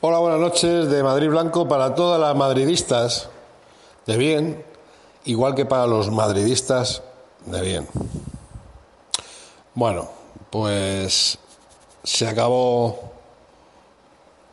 Hola, 0.00 0.20
buenas 0.20 0.38
noches 0.38 0.88
de 0.88 1.02
Madrid 1.02 1.28
Blanco 1.28 1.66
para 1.66 1.96
todas 1.96 2.20
las 2.20 2.36
madridistas 2.36 3.30
de 4.06 4.16
bien, 4.16 4.64
igual 5.24 5.56
que 5.56 5.66
para 5.66 5.88
los 5.88 6.08
madridistas 6.12 7.02
de 7.46 7.60
bien. 7.60 7.88
Bueno, 9.74 10.08
pues 10.50 11.36
se 12.04 12.28
acabó 12.28 12.96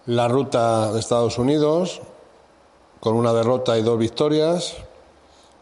la 0.07 0.27
ruta 0.27 0.91
de 0.91 0.99
Estados 0.99 1.37
Unidos 1.37 2.01
con 2.99 3.13
una 3.13 3.31
derrota 3.31 3.77
y 3.77 3.83
dos 3.83 3.99
victorias. 3.99 4.73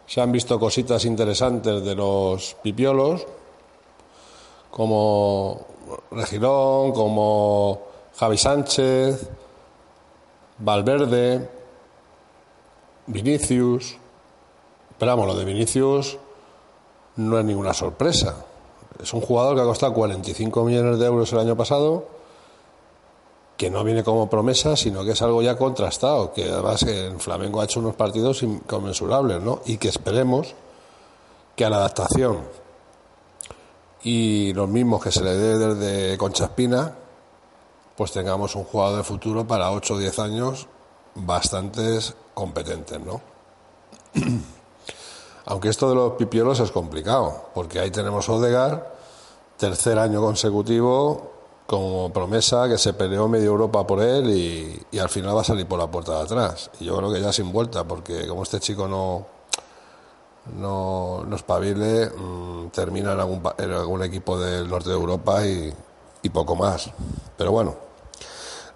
Se 0.07 0.21
han 0.21 0.31
visto 0.31 0.57
cositas 0.61 1.03
interesantes 1.03 1.83
de 1.83 1.93
los 1.93 2.55
pipiolos, 2.63 3.27
como 4.71 5.59
Regilón, 6.09 6.93
como 6.93 7.81
Javi 8.15 8.37
Sánchez, 8.37 9.29
Valverde, 10.63 11.49
Vinicius. 13.07 13.97
Pero 14.97 15.11
vamos, 15.11 15.27
lo 15.27 15.35
de 15.35 15.43
Vinicius 15.43 16.17
no 17.17 17.37
es 17.37 17.45
ninguna 17.45 17.73
sorpresa. 17.73 18.45
Es 19.01 19.13
un 19.13 19.19
jugador 19.19 19.55
que 19.55 19.61
ha 19.61 19.65
costado 19.65 19.93
45 19.93 20.63
millones 20.63 20.99
de 20.99 21.05
euros 21.05 21.33
el 21.33 21.39
año 21.39 21.57
pasado, 21.57 22.05
que 23.57 23.69
no 23.69 23.83
viene 23.83 24.05
como 24.05 24.29
promesa, 24.29 24.77
sino 24.77 25.03
que 25.03 25.11
es 25.11 25.21
algo 25.21 25.41
ya 25.41 25.57
contrastado, 25.57 26.31
que 26.31 26.45
además 26.49 26.83
en 26.83 27.19
Flamengo 27.19 27.59
ha 27.59 27.65
hecho 27.65 27.81
unos 27.81 27.95
partidos 27.95 28.41
inconmensurables, 28.43 29.41
¿no? 29.41 29.61
Y 29.65 29.77
que 29.77 29.89
esperemos 29.89 30.55
que 31.57 31.65
a 31.65 31.69
la 31.69 31.77
adaptación 31.77 32.39
y 34.03 34.53
los 34.53 34.69
mismos 34.69 35.03
que 35.03 35.11
se 35.11 35.23
le 35.23 35.35
dé 35.35 35.57
desde 35.57 36.17
Conchaspina, 36.17 37.02
pues 37.95 38.11
tengamos 38.11 38.55
un 38.55 38.63
jugador 38.63 38.97
de 38.97 39.03
futuro 39.03 39.45
para 39.47 39.71
8 39.71 39.93
o 39.93 39.97
10 39.97 40.19
años 40.19 40.67
bastantes 41.15 42.15
competentes, 42.33 42.99
¿no? 42.99 43.21
Aunque 45.45 45.69
esto 45.69 45.89
de 45.89 45.95
los 45.95 46.13
pipiolos 46.13 46.59
es 46.59 46.71
complicado, 46.71 47.49
porque 47.53 47.79
ahí 47.79 47.91
tenemos 47.91 48.29
Odegar, 48.29 48.95
tercer 49.57 49.99
año 49.99 50.21
consecutivo, 50.21 51.31
como 51.67 52.11
promesa 52.11 52.67
que 52.67 52.77
se 52.77 52.93
peleó 52.93 53.27
medio 53.27 53.47
Europa 53.47 53.85
por 53.85 54.01
él 54.01 54.29
y, 54.29 54.99
al 54.99 55.09
final 55.09 55.35
va 55.35 55.41
a 55.41 55.45
salir 55.45 55.65
por 55.65 55.79
la 55.79 55.87
puerta 55.87 56.17
de 56.17 56.21
atrás. 56.23 56.71
Y 56.79 56.85
yo 56.85 56.97
creo 56.97 57.11
que 57.11 57.21
ya 57.21 57.33
sin 57.33 57.51
vuelta, 57.51 57.83
porque 57.83 58.27
como 58.27 58.43
este 58.43 58.59
chico 58.59 58.87
no, 58.87 59.25
no, 60.57 61.23
no 61.25 61.35
espabile, 61.35 62.09
mm, 62.09 62.67
termina 62.69 63.13
en 63.13 63.19
algún, 63.19 63.41
en 63.57 63.71
algún 63.71 64.03
equipo 64.03 64.39
del 64.39 64.69
norte 64.69 64.89
de 64.89 64.95
Europa 64.95 65.45
y, 65.45 65.73
y 66.23 66.29
poco 66.29 66.55
más. 66.55 66.89
Pero 67.37 67.51
bueno, 67.51 67.75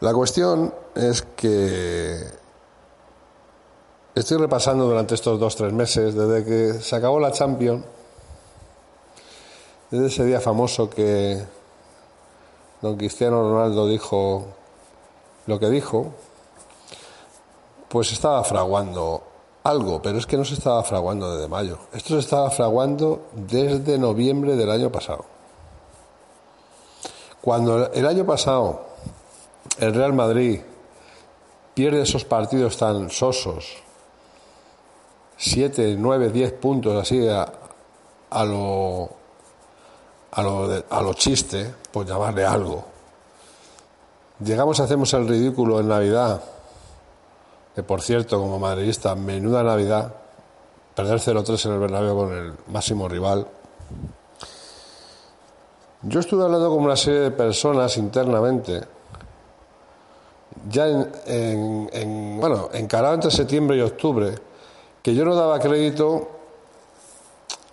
la 0.02 0.14
cuestión 0.14 0.72
es 0.94 1.24
que 1.24 2.24
estoy 4.14 4.38
repasando 4.38 4.86
durante 4.86 5.16
estos 5.16 5.40
dos, 5.40 5.56
tres 5.56 5.74
meses, 5.74 6.14
desde 6.14 6.46
que 6.46 6.74
se 6.80 6.96
acabó 6.96 7.20
la 7.20 7.32
Champions, 7.32 7.84
desde 9.90 10.08
ese 10.08 10.26
día 10.26 10.40
famoso 10.40 10.90
que 10.90 11.42
don 12.82 12.96
Cristiano 12.98 13.42
Ronaldo 13.42 13.88
dijo 13.88 14.46
lo 15.48 15.60
que 15.60 15.70
dijo, 15.70 16.12
pues 17.88 18.12
estaba 18.12 18.44
fraguando 18.44 19.24
algo, 19.64 20.02
pero 20.02 20.18
es 20.18 20.26
que 20.26 20.38
no 20.38 20.46
se 20.46 20.56
estaba 20.56 20.84
fraguando 20.84 21.34
desde 21.34 21.48
mayo. 21.48 21.80
Esto 21.94 22.16
se 22.16 22.20
estaba 22.20 22.50
fraguando 22.52 23.28
desde 23.34 23.98
noviembre 23.98 24.56
del 24.56 24.70
año 24.70 24.92
pasado. 24.92 25.37
Cuando 27.42 27.92
el 27.92 28.06
año 28.06 28.26
pasado 28.26 28.88
el 29.80 29.94
Real 29.94 30.14
Madrid 30.14 30.62
pierde 31.74 32.02
esos 32.02 32.26
partidos 32.26 32.78
tan 32.78 33.10
sosos, 33.10 33.78
7, 35.38 35.96
9, 35.98 36.30
10 36.32 36.54
puntos 36.54 36.96
así 37.00 37.28
a, 37.28 37.48
a 38.30 38.44
lo 38.44 39.18
a 40.32 40.44
lo, 40.44 40.68
de, 40.68 40.86
a 40.90 41.02
lo 41.02 41.14
chiste, 41.14 41.74
por 41.92 42.06
llamarle 42.06 42.46
algo. 42.46 42.86
Llegamos, 44.40 44.80
hacemos 44.80 45.12
el 45.16 45.28
ridículo 45.28 45.80
en 45.80 45.88
Navidad, 45.88 46.44
que 47.74 47.82
por 47.82 48.02
cierto, 48.02 48.40
como 48.40 48.60
madridista, 48.60 49.16
menuda 49.16 49.64
Navidad, 49.64 50.14
perder 50.96 51.20
0-3 51.20 51.66
en 51.66 51.72
el 51.74 51.80
Bernabéu 51.80 52.16
con 52.16 52.34
el 52.34 52.54
máximo 52.68 53.08
rival. 53.08 53.48
Yo 56.10 56.22
estuve 56.22 56.46
hablando 56.46 56.70
con 56.70 56.86
una 56.86 56.96
serie 56.96 57.20
de 57.20 57.32
personas 57.32 57.98
internamente, 57.98 58.80
ya 60.70 60.88
en, 60.88 61.12
en, 61.26 61.90
en, 61.92 62.40
bueno, 62.40 62.70
encarado 62.72 63.16
entre 63.16 63.30
septiembre 63.30 63.76
y 63.76 63.82
octubre, 63.82 64.34
que 65.04 65.14
yo 65.14 65.26
no 65.26 65.36
daba 65.36 65.60
crédito 65.60 66.30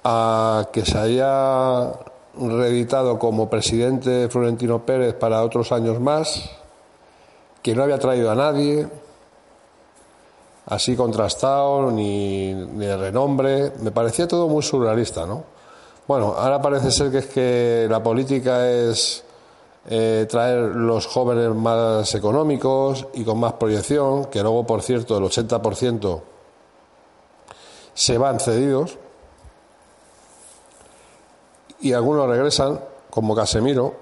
a 0.02 0.68
que 0.72 0.84
se 0.84 0.98
haya 0.98 1.92
reeditado 2.36 3.20
como 3.20 3.48
presidente 3.48 4.28
Florentino 4.28 4.84
Pérez 4.84 5.14
para 5.14 5.44
otros 5.44 5.70
años 5.70 6.00
más, 6.00 6.50
que 7.62 7.72
no 7.76 7.84
había 7.84 8.00
traído 8.00 8.32
a 8.32 8.34
nadie, 8.34 8.88
así 10.66 10.96
contrastado, 10.96 11.92
ni, 11.92 12.52
ni 12.52 12.88
renombre. 12.88 13.74
Me 13.80 13.92
parecía 13.92 14.26
todo 14.26 14.48
muy 14.48 14.64
surrealista, 14.64 15.24
¿no? 15.24 15.53
Bueno, 16.06 16.34
ahora 16.36 16.60
parece 16.60 16.90
ser 16.90 17.10
que 17.10 17.18
es 17.18 17.26
que 17.26 17.86
la 17.88 18.02
política 18.02 18.68
es 18.68 19.24
eh, 19.86 20.26
traer 20.28 20.60
los 20.76 21.06
jóvenes 21.06 21.54
más 21.54 22.14
económicos 22.14 23.06
y 23.14 23.24
con 23.24 23.38
más 23.38 23.54
proyección, 23.54 24.26
que 24.26 24.42
luego, 24.42 24.66
por 24.66 24.82
cierto, 24.82 25.16
el 25.16 25.24
80% 25.24 26.20
se 27.94 28.18
van 28.18 28.38
cedidos 28.38 28.98
y 31.80 31.94
algunos 31.94 32.28
regresan, 32.28 32.80
como 33.08 33.34
Casemiro, 33.34 33.94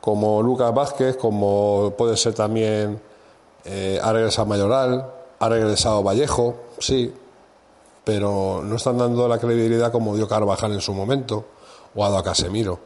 como 0.00 0.42
Lucas 0.42 0.72
Vázquez, 0.72 1.16
como 1.16 1.92
puede 1.96 2.16
ser 2.16 2.34
también 2.34 3.00
eh, 3.64 3.98
ha 4.00 4.12
regresado 4.12 4.46
Mayoral, 4.46 5.10
ha 5.40 5.48
regresado 5.48 6.02
Vallejo, 6.02 6.54
sí, 6.78 7.12
pero 8.04 8.62
no 8.62 8.76
están 8.76 8.98
dando 8.98 9.26
la 9.26 9.38
credibilidad 9.38 9.90
como 9.90 10.14
dio 10.14 10.28
Carvajal 10.28 10.72
en 10.72 10.80
su 10.80 10.92
momento 10.92 11.44
o 11.94 12.04
ha 12.04 12.18
a 12.18 12.22
Casemiro. 12.22 12.78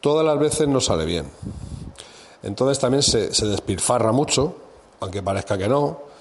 Todas 0.00 0.24
las 0.24 0.38
veces 0.38 0.68
no 0.68 0.80
sale 0.80 1.04
bien. 1.04 1.26
Entonces 2.42 2.78
también 2.78 3.02
se, 3.02 3.32
se 3.32 3.46
despilfarra 3.46 4.12
mucho, 4.12 4.54
aunque 5.00 5.22
parezca 5.22 5.56
que 5.56 5.68
no. 5.68 6.14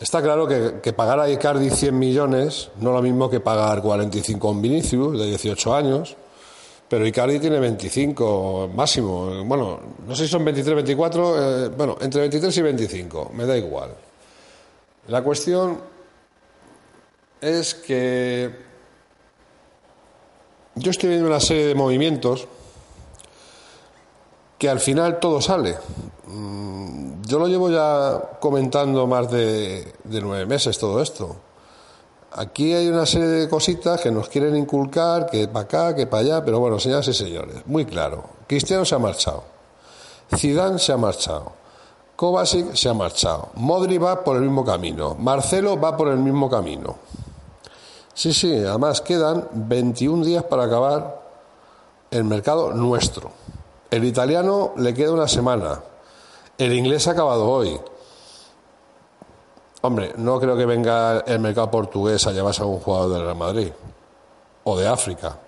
Está 0.00 0.22
claro 0.22 0.46
que, 0.46 0.92
pagar 0.94 1.20
a 1.20 1.28
Icardi 1.28 1.68
100 1.68 1.98
millones 1.98 2.70
no 2.80 2.90
es 2.90 2.96
lo 2.96 3.02
mismo 3.02 3.28
que 3.28 3.40
pagar 3.40 3.82
45 3.82 4.50
en 4.50 4.62
Vinicius, 4.62 5.18
de 5.18 5.26
18 5.26 5.74
años, 5.74 6.16
pero 6.88 7.06
Icardi 7.06 7.38
tiene 7.38 7.58
25 7.58 8.70
máximo. 8.74 9.44
Bueno, 9.44 9.78
no 10.06 10.16
sé 10.16 10.24
si 10.24 10.30
son 10.30 10.44
23, 10.44 10.74
24, 10.76 11.66
eh, 11.66 11.68
bueno, 11.76 11.96
entre 12.00 12.22
23 12.22 12.56
y 12.56 12.62
25, 12.62 13.30
me 13.34 13.44
da 13.44 13.58
igual. 13.58 13.90
La 15.08 15.22
cuestión 15.22 15.78
es 17.40 17.74
que 17.74 18.54
yo 20.74 20.90
estoy 20.90 21.10
viendo 21.10 21.28
una 21.28 21.40
serie 21.40 21.66
de 21.66 21.74
movimientos 21.74 22.46
que 24.58 24.68
al 24.68 24.80
final 24.80 25.18
todo 25.18 25.40
sale. 25.40 25.76
Yo 27.26 27.38
lo 27.38 27.46
llevo 27.46 27.70
ya 27.70 28.38
comentando 28.40 29.06
más 29.06 29.30
de, 29.30 29.94
de, 30.04 30.20
nueve 30.20 30.46
meses 30.46 30.78
todo 30.78 31.00
esto. 31.00 31.36
Aquí 32.32 32.74
hay 32.74 32.88
una 32.88 33.06
serie 33.06 33.28
de 33.28 33.48
cositas 33.48 34.00
que 34.00 34.10
nos 34.10 34.28
quieren 34.28 34.56
inculcar, 34.56 35.26
que 35.30 35.48
para 35.48 35.64
acá, 35.64 35.94
que 35.94 36.06
para 36.06 36.22
allá, 36.22 36.44
pero 36.44 36.60
bueno, 36.60 36.78
señoras 36.78 37.08
y 37.08 37.14
señores, 37.14 37.66
muy 37.66 37.86
claro. 37.86 38.24
Cristiano 38.46 38.84
se 38.84 38.94
ha 38.94 38.98
marchado. 38.98 39.44
Zidane 40.36 40.78
se 40.78 40.92
ha 40.92 40.96
marchado. 40.96 41.52
Kovacic 42.16 42.74
se 42.74 42.88
ha 42.88 42.94
marchado. 42.94 43.48
Modri 43.54 43.96
va 43.96 44.22
por 44.22 44.36
el 44.36 44.42
mismo 44.42 44.64
camino. 44.64 45.16
Marcelo 45.18 45.80
va 45.80 45.96
por 45.96 46.08
el 46.08 46.18
mismo 46.18 46.50
camino. 46.50 46.96
Sí, 48.20 48.34
sí, 48.34 48.54
además 48.54 49.00
quedan 49.00 49.48
21 49.50 50.26
días 50.26 50.44
para 50.44 50.64
acabar 50.64 51.22
el 52.10 52.24
mercado 52.24 52.70
nuestro. 52.74 53.30
El 53.90 54.04
italiano 54.04 54.74
le 54.76 54.92
queda 54.92 55.12
una 55.12 55.26
semana. 55.26 55.80
El 56.58 56.74
inglés 56.74 57.08
ha 57.08 57.12
acabado 57.12 57.48
hoy. 57.48 57.80
Hombre, 59.80 60.12
no 60.18 60.38
creo 60.38 60.54
que 60.54 60.66
venga 60.66 61.20
el 61.20 61.38
mercado 61.38 61.70
portugués 61.70 62.26
a 62.26 62.32
llevarse 62.32 62.60
a 62.62 62.66
un 62.66 62.80
jugador 62.80 63.10
del 63.10 63.22
Real 63.22 63.36
Madrid, 63.38 63.72
o 64.64 64.78
de 64.78 64.86
África, 64.86 65.38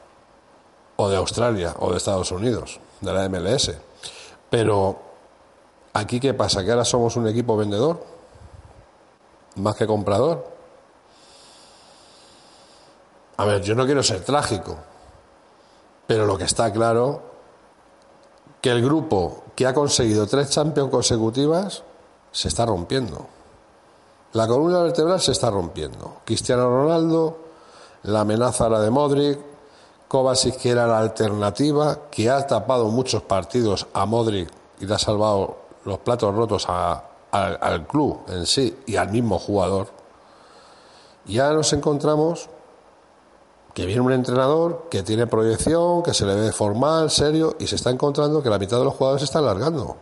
o 0.96 1.10
de 1.10 1.18
Australia, 1.18 1.74
o 1.78 1.90
de 1.90 1.98
Estados 1.98 2.32
Unidos, 2.32 2.80
de 3.02 3.12
la 3.12 3.28
MLS. 3.28 3.70
Pero, 4.48 4.96
¿aquí 5.92 6.18
qué 6.18 6.32
pasa? 6.32 6.64
¿Que 6.64 6.70
ahora 6.70 6.86
somos 6.86 7.16
un 7.16 7.28
equipo 7.28 7.54
vendedor? 7.54 8.02
¿Más 9.56 9.76
que 9.76 9.86
comprador? 9.86 10.51
A 13.36 13.44
ver, 13.44 13.62
yo 13.62 13.74
no 13.74 13.86
quiero 13.86 14.02
ser 14.02 14.22
trágico, 14.24 14.76
pero 16.06 16.26
lo 16.26 16.36
que 16.36 16.44
está 16.44 16.72
claro 16.72 17.22
que 18.60 18.70
el 18.70 18.82
grupo 18.82 19.42
que 19.56 19.66
ha 19.66 19.74
conseguido 19.74 20.26
tres 20.26 20.50
Champions 20.50 20.90
consecutivas 20.90 21.82
se 22.30 22.48
está 22.48 22.64
rompiendo. 22.64 23.26
La 24.32 24.46
columna 24.46 24.82
vertebral 24.82 25.20
se 25.20 25.32
está 25.32 25.50
rompiendo. 25.50 26.18
Cristiano 26.24 26.68
Ronaldo, 26.68 27.38
la 28.04 28.20
amenaza 28.20 28.68
la 28.68 28.80
de 28.80 28.90
Modric, 28.90 29.38
Kovacic 30.08 30.56
que 30.56 30.70
era 30.70 30.86
la 30.86 30.98
alternativa, 30.98 31.98
que 32.10 32.30
ha 32.30 32.46
tapado 32.46 32.88
muchos 32.88 33.22
partidos 33.22 33.86
a 33.92 34.06
Modric 34.06 34.50
y 34.80 34.86
le 34.86 34.94
ha 34.94 34.98
salvado 34.98 35.56
los 35.84 35.98
platos 35.98 36.34
rotos 36.34 36.66
al 36.68 37.86
club 37.86 38.20
en 38.28 38.46
sí 38.46 38.78
y 38.86 38.96
al 38.96 39.10
mismo 39.10 39.38
jugador. 39.38 39.88
Y 41.26 41.38
ahora 41.38 41.56
nos 41.56 41.72
encontramos 41.72 42.48
que 43.74 43.86
viene 43.86 44.02
un 44.02 44.12
entrenador 44.12 44.86
que 44.90 45.02
tiene 45.02 45.26
proyección, 45.26 46.02
que 46.02 46.12
se 46.12 46.26
le 46.26 46.34
ve 46.34 46.52
formal, 46.52 47.10
serio, 47.10 47.56
y 47.58 47.66
se 47.66 47.76
está 47.76 47.90
encontrando 47.90 48.42
que 48.42 48.50
la 48.50 48.58
mitad 48.58 48.78
de 48.78 48.84
los 48.84 48.94
jugadores 48.94 49.22
se 49.22 49.24
están 49.24 49.46
largando. 49.46 49.96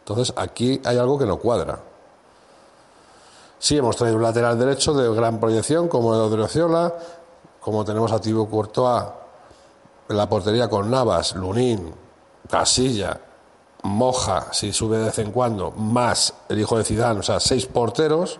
Entonces 0.00 0.34
aquí 0.36 0.80
hay 0.84 0.98
algo 0.98 1.18
que 1.18 1.24
no 1.24 1.38
cuadra. 1.38 1.80
Sí, 3.58 3.78
hemos 3.78 3.96
traído 3.96 4.16
un 4.16 4.22
lateral 4.22 4.58
derecho 4.58 4.92
de 4.92 5.14
gran 5.14 5.40
proyección, 5.40 5.88
como 5.88 6.12
el 6.12 6.20
de 6.20 6.26
Odriozola, 6.26 6.94
como 7.60 7.84
tenemos 7.84 8.12
a 8.12 8.20
Thibaut 8.20 8.50
Courtois 8.50 9.04
en 10.08 10.16
la 10.16 10.28
portería 10.28 10.68
con 10.68 10.90
Navas, 10.90 11.34
Lunín, 11.36 11.94
Casilla, 12.50 13.18
Moja, 13.84 14.52
si 14.52 14.72
sube 14.72 14.98
de 14.98 15.04
vez 15.04 15.18
en 15.20 15.32
cuando, 15.32 15.70
más 15.70 16.34
el 16.48 16.58
hijo 16.58 16.76
de 16.76 16.84
Zidane, 16.84 17.20
o 17.20 17.22
sea, 17.22 17.40
seis 17.40 17.66
porteros, 17.66 18.38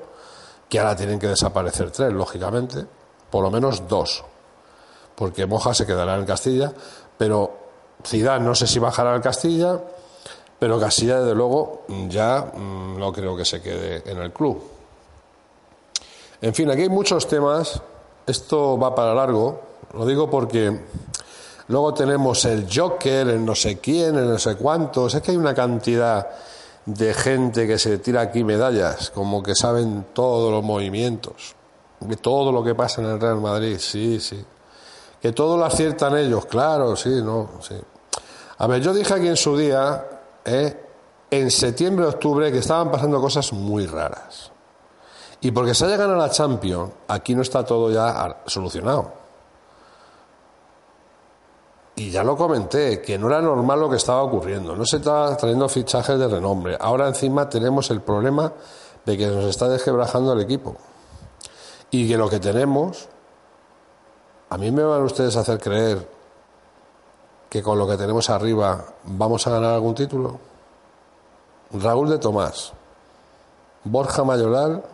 que 0.69 0.79
ahora 0.79 0.97
tienen 0.97 1.19
que 1.19 1.29
desaparecer 1.29 1.91
tres, 1.91 2.13
lógicamente, 2.13 2.85
por 3.31 3.43
lo 3.43 3.51
menos 3.51 3.89
dos 3.89 4.25
porque 5.15 5.47
Moja 5.47 5.75
se 5.75 5.87
quedará 5.87 6.17
en 6.17 6.25
Castilla, 6.25 6.73
pero 7.19 7.53
Zidane 8.05 8.45
no 8.45 8.55
sé 8.55 8.67
si 8.67 8.79
bajará 8.79 9.15
al 9.15 9.21
Castilla, 9.21 9.81
pero 10.59 10.79
Castilla 10.79 11.21
desde 11.21 11.35
luego 11.35 11.83
ya 12.09 12.53
mm, 12.55 12.99
no 12.99 13.13
creo 13.13 13.37
que 13.37 13.45
se 13.45 13.61
quede 13.61 14.03
en 14.11 14.19
el 14.19 14.33
club. 14.33 14.63
En 16.41 16.55
fin, 16.55 16.71
aquí 16.71 16.83
hay 16.83 16.89
muchos 16.89 17.29
temas, 17.29 17.81
esto 18.27 18.79
va 18.79 18.95
para 18.95 19.15
largo, 19.15 19.61
lo 19.95 20.07
digo 20.07 20.29
porque 20.29 20.81
luego 21.69 21.95
tenemos 21.95 22.45
el 22.45 22.67
Joker, 22.73 23.29
el 23.29 23.45
no 23.45 23.55
sé 23.55 23.79
quién, 23.79 24.17
el 24.17 24.29
no 24.29 24.39
sé 24.39 24.57
cuántos, 24.57 25.15
es 25.15 25.23
que 25.23 25.31
hay 25.31 25.37
una 25.37 25.55
cantidad 25.55 26.29
de 26.85 27.15
gente 27.15 27.67
que 27.67 27.79
se 27.79 27.99
tira 27.99 28.23
aquí 28.23 28.43
medallas, 28.43 29.11
como 29.11 29.43
que 29.43 29.55
saben 29.55 30.07
todos 30.13 30.51
los 30.51 30.65
movimientos, 30.65 31.55
de 32.01 32.17
todo 32.17 32.51
lo 32.51 32.65
que 32.65 32.75
pasa 32.75 33.01
en 33.01 33.09
el 33.09 33.21
Real 33.21 33.41
Madrid, 33.41 33.79
sí, 33.79 34.19
sí. 34.19 34.45
Que 35.23 35.31
todo 35.31 35.57
lo 35.57 35.65
aciertan 35.65 36.19
ellos, 36.19 36.47
claro, 36.47 36.97
sí, 36.97 37.23
no, 37.23 37.49
sí. 37.61 37.77
A 38.59 38.67
ver, 38.67 38.83
yo 38.83 38.93
dije 38.93 39.15
aquí 39.15 39.29
en 39.29 39.37
su 39.37 39.57
día, 39.57 40.05
eh, 40.45 40.85
en 41.31 41.49
septiembre, 41.49 42.07
octubre, 42.07 42.51
que 42.51 42.59
estaban 42.59 42.91
pasando 42.91 43.21
cosas 43.21 43.53
muy 43.53 43.87
raras. 43.87 44.51
Y 45.41 45.53
porque 45.53 45.75
se 45.75 45.85
haya 45.85 45.97
ganado 45.97 46.19
la 46.19 46.29
Champions, 46.29 46.91
aquí 47.07 47.37
no 47.37 47.43
está 47.43 47.65
todo 47.65 47.93
ya 47.93 48.43
solucionado. 48.47 49.13
Y 51.95 52.11
ya 52.11 52.25
lo 52.25 52.37
comenté, 52.37 53.01
que 53.01 53.17
no 53.17 53.29
era 53.29 53.41
normal 53.41 53.79
lo 53.79 53.91
que 53.91 53.97
estaba 53.97 54.23
ocurriendo. 54.23 54.75
No 54.75 54.85
se 54.85 54.97
estaba 54.97 55.37
trayendo 55.37 55.69
fichajes 55.69 56.19
de 56.19 56.27
renombre. 56.27 56.77
Ahora 56.81 57.07
encima 57.07 57.49
tenemos 57.49 57.91
el 57.91 58.01
problema 58.01 58.53
de 59.05 59.17
que 59.17 59.29
nos 59.29 59.45
está 59.45 59.69
desquebrajando 59.69 60.33
el 60.33 60.41
equipo. 60.41 60.77
Y 61.93 62.09
que 62.09 62.17
lo 62.17 62.29
que 62.29 62.41
tenemos 62.41 63.09
a 64.53 64.59
mí 64.59 64.71
me 64.71 64.83
van 64.83 65.03
ustedes 65.03 65.35
a 65.39 65.41
hacer 65.41 65.59
creer 65.59 66.07
que 67.49 67.63
con 67.63 67.79
lo 67.79 67.89
que 67.89 67.97
tenemos 67.97 68.29
arriba 68.29 68.85
vamos 69.05 69.47
a 69.47 69.51
ganar 69.51 69.73
algún 69.73 69.95
título. 69.95 70.39
Raúl 71.73 72.11
de 72.11 72.19
Tomás, 72.19 72.75
Borja 73.85 74.25
Mayoral, 74.25 74.85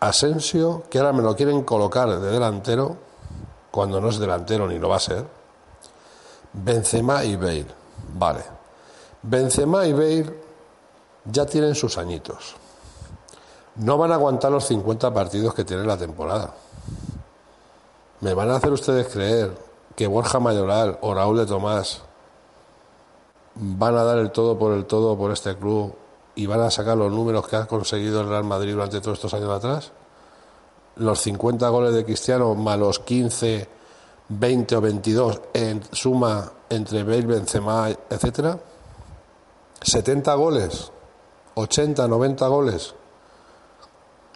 Asensio, 0.00 0.82
que 0.90 0.98
ahora 0.98 1.12
me 1.12 1.22
lo 1.22 1.36
quieren 1.36 1.62
colocar 1.62 2.08
de 2.10 2.32
delantero, 2.32 2.96
cuando 3.70 4.00
no 4.00 4.08
es 4.08 4.18
delantero 4.18 4.66
ni 4.66 4.80
lo 4.80 4.88
va 4.88 4.96
a 4.96 5.00
ser. 5.00 5.24
Benzema 6.54 7.22
y 7.22 7.36
Bale. 7.36 7.66
Vale. 8.14 8.42
Benzema 9.22 9.86
y 9.86 9.92
Bale 9.92 10.40
ya 11.26 11.46
tienen 11.46 11.76
sus 11.76 11.96
añitos. 11.96 12.56
No 13.76 13.98
van 13.98 14.10
a 14.10 14.16
aguantar 14.16 14.50
los 14.50 14.66
50 14.66 15.14
partidos 15.14 15.54
que 15.54 15.64
tiene 15.64 15.84
la 15.84 15.96
temporada. 15.96 16.54
¿Me 18.22 18.34
van 18.34 18.50
a 18.50 18.56
hacer 18.56 18.70
ustedes 18.70 19.08
creer 19.08 19.52
que 19.96 20.06
Borja 20.06 20.38
Mayoral 20.38 20.96
o 21.00 21.12
Raúl 21.12 21.38
de 21.38 21.46
Tomás 21.46 22.02
van 23.56 23.96
a 23.96 24.04
dar 24.04 24.18
el 24.18 24.30
todo 24.30 24.56
por 24.56 24.74
el 24.74 24.86
todo 24.86 25.18
por 25.18 25.32
este 25.32 25.56
club 25.56 25.92
y 26.36 26.46
van 26.46 26.60
a 26.60 26.70
sacar 26.70 26.96
los 26.96 27.10
números 27.10 27.48
que 27.48 27.56
ha 27.56 27.66
conseguido 27.66 28.20
el 28.20 28.28
Real 28.28 28.44
Madrid 28.44 28.74
durante 28.74 29.00
todos 29.00 29.18
estos 29.18 29.34
años 29.34 29.50
atrás? 29.50 29.90
Los 30.94 31.20
50 31.20 31.68
goles 31.68 31.94
de 31.94 32.04
Cristiano 32.04 32.54
más 32.54 32.78
los 32.78 33.00
15, 33.00 33.68
20 34.28 34.76
o 34.76 34.80
22 34.80 35.40
en 35.54 35.82
suma 35.90 36.48
entre 36.70 37.02
Bale, 37.02 37.26
Benzema, 37.26 37.88
etcétera. 38.08 38.56
70 39.80 40.32
goles, 40.34 40.92
80, 41.56 42.06
90 42.06 42.46
goles, 42.46 42.94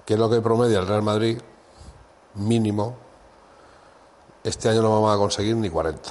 que 0.05 0.15
es 0.15 0.19
lo 0.19 0.29
que 0.29 0.41
promedia 0.41 0.81
el 0.81 0.89
Real 0.89 1.03
Madrid, 1.03 1.39
mínimo, 2.35 3.06
este 4.47 4.69
año 4.69 4.81
no 4.81 4.93
vamos 4.93 5.13
a 5.13 5.19
conseguir 5.19 5.57
ni 5.57 5.69
40. 5.69 6.09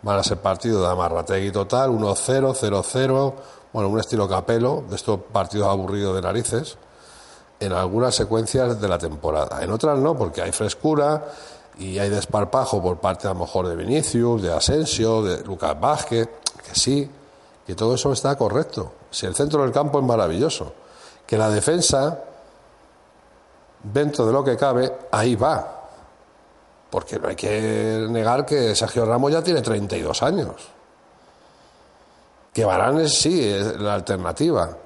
Van 0.00 0.18
a 0.18 0.22
ser 0.22 0.38
partidos 0.38 0.80
de 0.80 0.88
Amarrategui 0.88 1.52
total, 1.52 1.90
1-0, 1.90 2.54
0-0, 2.54 3.34
bueno, 3.74 3.88
un 3.90 4.00
estilo 4.00 4.26
capelo, 4.26 4.82
de 4.88 4.96
estos 4.96 5.20
partidos 5.20 5.68
aburridos 5.68 6.14
de 6.14 6.22
narices, 6.22 6.78
en 7.60 7.72
algunas 7.72 8.14
secuencias 8.14 8.80
de 8.80 8.88
la 8.88 8.96
temporada. 8.96 9.62
En 9.62 9.70
otras 9.70 9.98
no, 9.98 10.16
porque 10.16 10.40
hay 10.40 10.50
frescura 10.50 11.26
y 11.78 11.98
hay 11.98 12.08
desparpajo 12.08 12.82
por 12.82 12.98
parte 12.98 13.28
a 13.28 13.34
lo 13.34 13.40
mejor 13.40 13.68
de 13.68 13.76
Vinicius, 13.76 14.40
de 14.40 14.52
Asensio, 14.52 15.22
de 15.22 15.44
Lucas 15.44 15.78
Vázquez, 15.78 16.26
que 16.66 16.74
sí, 16.74 17.10
que 17.66 17.74
todo 17.74 17.94
eso 17.94 18.12
está 18.12 18.34
correcto. 18.36 18.92
Si 19.10 19.26
el 19.26 19.34
centro 19.34 19.60
del 19.62 19.72
campo 19.72 19.98
es 19.98 20.04
maravilloso, 20.06 20.72
que 21.26 21.36
la 21.36 21.50
defensa, 21.50 22.18
dentro 23.82 24.24
de 24.24 24.32
lo 24.32 24.42
que 24.42 24.56
cabe, 24.56 24.90
ahí 25.10 25.36
va 25.36 25.81
porque 26.92 27.18
no 27.18 27.28
hay 27.28 27.36
que 27.36 28.06
negar 28.10 28.44
que 28.44 28.76
Sergio 28.76 29.06
Ramos 29.06 29.32
ya 29.32 29.42
tiene 29.42 29.62
32 29.62 30.22
años. 30.22 30.56
Que 32.52 32.66
Barán 32.66 33.08
sí, 33.08 33.48
es 33.48 33.80
la 33.80 33.94
alternativa. 33.94 34.76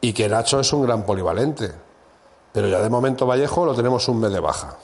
Y 0.00 0.14
que 0.14 0.30
Nacho 0.30 0.60
es 0.60 0.72
un 0.72 0.86
gran 0.86 1.04
polivalente. 1.04 1.70
Pero 2.54 2.68
ya 2.68 2.80
de 2.80 2.88
momento 2.88 3.26
Vallejo 3.26 3.66
lo 3.66 3.74
tenemos 3.74 4.08
un 4.08 4.18
mes 4.18 4.32
de 4.32 4.40
baja, 4.40 4.78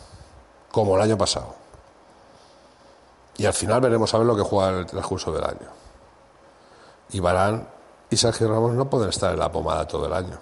como 0.70 0.94
el 0.96 1.00
año 1.00 1.16
pasado. 1.16 1.54
Y 3.38 3.46
al 3.46 3.54
final 3.54 3.80
veremos 3.80 4.12
a 4.12 4.18
ver 4.18 4.26
lo 4.26 4.36
que 4.36 4.42
juega 4.42 4.72
en 4.72 4.78
el 4.80 4.86
transcurso 4.86 5.32
del 5.32 5.44
año. 5.44 5.70
Y 7.12 7.20
Barán 7.20 7.66
y 8.10 8.16
Sergio 8.18 8.46
Ramos 8.46 8.72
no 8.72 8.90
pueden 8.90 9.08
estar 9.08 9.32
en 9.32 9.38
la 9.38 9.50
pomada 9.50 9.88
todo 9.88 10.04
el 10.04 10.12
año. 10.12 10.38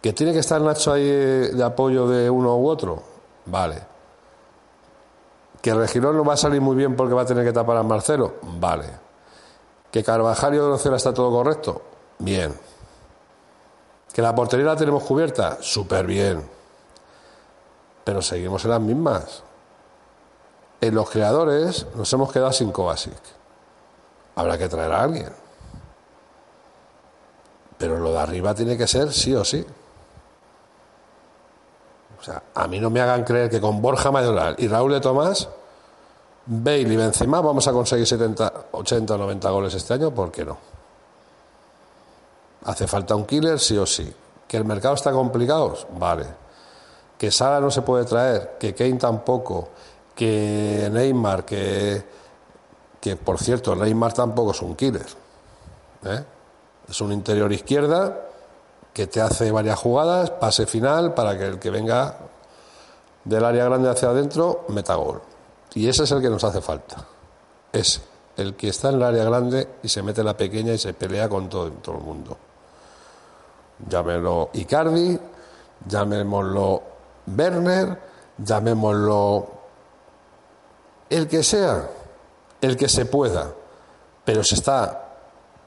¿Que 0.00 0.12
tiene 0.12 0.32
que 0.32 0.38
estar 0.38 0.60
Nacho 0.60 0.92
ahí 0.92 1.02
de 1.02 1.64
apoyo 1.64 2.06
de 2.06 2.30
uno 2.30 2.56
u 2.58 2.68
otro? 2.68 3.02
Vale. 3.46 3.89
¿Que 5.60 5.74
Regilón 5.74 6.16
no 6.16 6.24
va 6.24 6.34
a 6.34 6.38
salir 6.38 6.60
muy 6.60 6.76
bien 6.76 6.96
porque 6.96 7.14
va 7.14 7.22
a 7.22 7.26
tener 7.26 7.44
que 7.44 7.52
tapar 7.52 7.76
a 7.76 7.82
Marcelo? 7.82 8.36
Vale. 8.42 8.86
¿Que 9.90 10.02
Carvajal 10.02 10.54
y 10.54 10.58
Odrocela 10.58 10.96
está 10.96 11.12
todo 11.12 11.30
correcto? 11.30 11.82
Bien. 12.18 12.54
¿Que 14.12 14.22
la 14.22 14.34
portería 14.34 14.66
la 14.66 14.76
tenemos 14.76 15.02
cubierta? 15.04 15.58
Súper 15.60 16.06
bien. 16.06 16.48
Pero 18.04 18.22
seguimos 18.22 18.64
en 18.64 18.70
las 18.70 18.80
mismas. 18.80 19.42
En 20.80 20.94
los 20.94 21.10
creadores 21.10 21.86
nos 21.94 22.10
hemos 22.12 22.32
quedado 22.32 22.52
sin 22.52 22.72
Kovacic. 22.72 23.20
Habrá 24.36 24.56
que 24.56 24.68
traer 24.68 24.92
a 24.92 25.02
alguien. 25.02 25.32
Pero 27.76 27.98
lo 27.98 28.12
de 28.12 28.18
arriba 28.18 28.54
tiene 28.54 28.78
que 28.78 28.86
ser 28.86 29.12
sí 29.12 29.34
o 29.34 29.44
sí. 29.44 29.64
O 32.20 32.22
sea, 32.22 32.42
a 32.54 32.68
mí 32.68 32.78
no 32.78 32.90
me 32.90 33.00
hagan 33.00 33.24
creer 33.24 33.48
que 33.48 33.60
con 33.60 33.80
Borja 33.80 34.10
Mayoral 34.10 34.54
y 34.58 34.68
Raúl 34.68 34.92
de 34.92 35.00
Tomás, 35.00 35.48
Bale 36.44 36.80
y 36.80 36.96
Benzema 36.96 37.40
vamos 37.40 37.66
a 37.66 37.72
conseguir 37.72 38.06
70, 38.06 38.52
80 38.72 39.14
o 39.14 39.18
90 39.18 39.50
goles 39.50 39.74
este 39.74 39.94
año, 39.94 40.10
¿por 40.10 40.30
qué 40.30 40.44
no? 40.44 40.58
Hace 42.64 42.86
falta 42.86 43.16
un 43.16 43.24
killer 43.24 43.58
sí 43.58 43.78
o 43.78 43.86
sí. 43.86 44.12
¿Que 44.46 44.58
el 44.58 44.64
mercado 44.64 44.94
está 44.94 45.12
complicado? 45.12 45.76
Vale. 45.98 46.26
¿Que 47.16 47.30
Sara 47.30 47.60
no 47.60 47.70
se 47.70 47.82
puede 47.82 48.04
traer? 48.04 48.56
¿Que 48.58 48.74
Kane 48.74 48.94
tampoco? 48.94 49.68
¿Que 50.14 50.90
Neymar? 50.92 51.44
Que, 51.44 52.04
que 53.00 53.16
por 53.16 53.38
cierto, 53.38 53.74
Neymar 53.74 54.12
tampoco 54.12 54.50
es 54.50 54.60
un 54.60 54.74
killer. 54.76 55.06
¿eh? 56.04 56.24
Es 56.88 57.00
un 57.00 57.12
interior 57.12 57.50
izquierda 57.52 58.29
que 58.92 59.06
te 59.06 59.20
hace 59.20 59.50
varias 59.52 59.78
jugadas, 59.78 60.30
pase 60.30 60.66
final, 60.66 61.14
para 61.14 61.38
que 61.38 61.46
el 61.46 61.58
que 61.58 61.70
venga 61.70 62.16
del 63.24 63.44
área 63.44 63.64
grande 63.64 63.88
hacia 63.88 64.08
adentro 64.08 64.64
meta 64.68 64.94
gol. 64.94 65.20
Y 65.74 65.88
ese 65.88 66.04
es 66.04 66.10
el 66.10 66.20
que 66.20 66.30
nos 66.30 66.42
hace 66.44 66.60
falta. 66.60 67.06
Ese. 67.72 68.00
el 68.36 68.56
que 68.56 68.68
está 68.68 68.88
en 68.88 68.96
el 68.96 69.02
área 69.02 69.24
grande 69.24 69.68
y 69.82 69.88
se 69.88 70.02
mete 70.02 70.22
en 70.22 70.26
la 70.26 70.36
pequeña 70.36 70.72
y 70.72 70.78
se 70.78 70.94
pelea 70.94 71.28
con 71.28 71.48
todo, 71.48 71.70
todo 71.72 71.96
el 71.96 72.02
mundo. 72.02 72.36
Llámelo 73.88 74.50
Icardi, 74.54 75.18
llamémoslo 75.86 76.82
Werner, 77.36 77.98
llamémoslo 78.38 79.48
el 81.08 81.28
que 81.28 81.42
sea, 81.42 81.88
el 82.60 82.76
que 82.76 82.88
se 82.88 83.06
pueda, 83.06 83.52
pero 84.24 84.44
se 84.44 84.54
está 84.54 85.08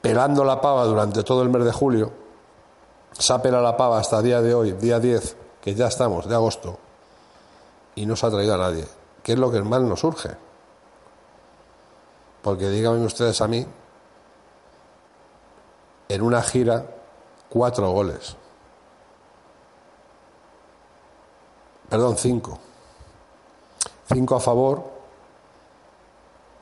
pelando 0.00 0.44
la 0.44 0.60
pava 0.60 0.84
durante 0.84 1.22
todo 1.22 1.42
el 1.42 1.48
mes 1.48 1.64
de 1.64 1.72
julio, 1.72 2.12
pelado 3.42 3.62
la 3.62 3.76
pava 3.76 3.98
hasta 3.98 4.18
el 4.18 4.24
día 4.24 4.42
de 4.42 4.54
hoy, 4.54 4.72
día 4.72 4.98
10, 4.98 5.36
que 5.60 5.74
ya 5.74 5.86
estamos, 5.86 6.28
de 6.28 6.34
agosto, 6.34 6.78
y 7.94 8.06
no 8.06 8.16
se 8.16 8.26
ha 8.26 8.30
traído 8.30 8.54
a 8.54 8.58
nadie, 8.58 8.86
¿Qué 9.22 9.32
es 9.32 9.38
lo 9.38 9.50
que 9.50 9.62
más 9.62 9.80
nos 9.80 10.00
surge. 10.00 10.36
Porque 12.42 12.68
díganme 12.68 13.06
ustedes 13.06 13.40
a 13.40 13.48
mí, 13.48 13.66
en 16.08 16.22
una 16.22 16.42
gira, 16.42 16.84
cuatro 17.48 17.90
goles. 17.90 18.36
Perdón, 21.88 22.18
cinco. 22.18 22.58
Cinco 24.12 24.36
a 24.36 24.40
favor, 24.40 24.84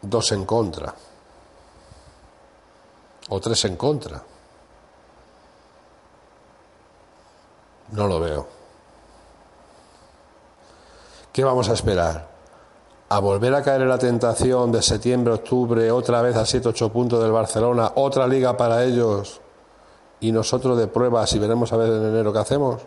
dos 0.02 0.30
en 0.30 0.44
contra. 0.44 0.94
O 3.30 3.40
tres 3.40 3.64
en 3.64 3.76
contra. 3.76 4.23
No 7.92 8.06
lo 8.06 8.20
veo. 8.20 8.46
¿Qué 11.32 11.44
vamos 11.44 11.68
a 11.68 11.72
esperar? 11.72 12.32
a 13.12 13.18
volver 13.18 13.54
a 13.54 13.62
caer 13.62 13.82
en 13.82 13.90
la 13.90 13.99
tentación 13.99 14.72
de 14.72 14.80
septiembre, 14.80 15.34
octubre, 15.34 15.90
otra 15.90 16.22
vez 16.22 16.34
a 16.34 16.46
7, 16.46 16.70
8 16.70 16.90
puntos 16.90 17.22
del 17.22 17.30
Barcelona, 17.30 17.92
otra 17.96 18.26
liga 18.26 18.56
para 18.56 18.84
ellos 18.84 19.42
y 20.18 20.32
nosotros 20.32 20.78
de 20.78 20.87
pruebas 20.87 21.30
y 21.34 21.38
veremos 21.38 21.70
a 21.75 21.76
ver 21.76 21.90
en 21.90 22.06
enero 22.06 22.32
qué 22.32 22.38
hacemos? 22.38 22.80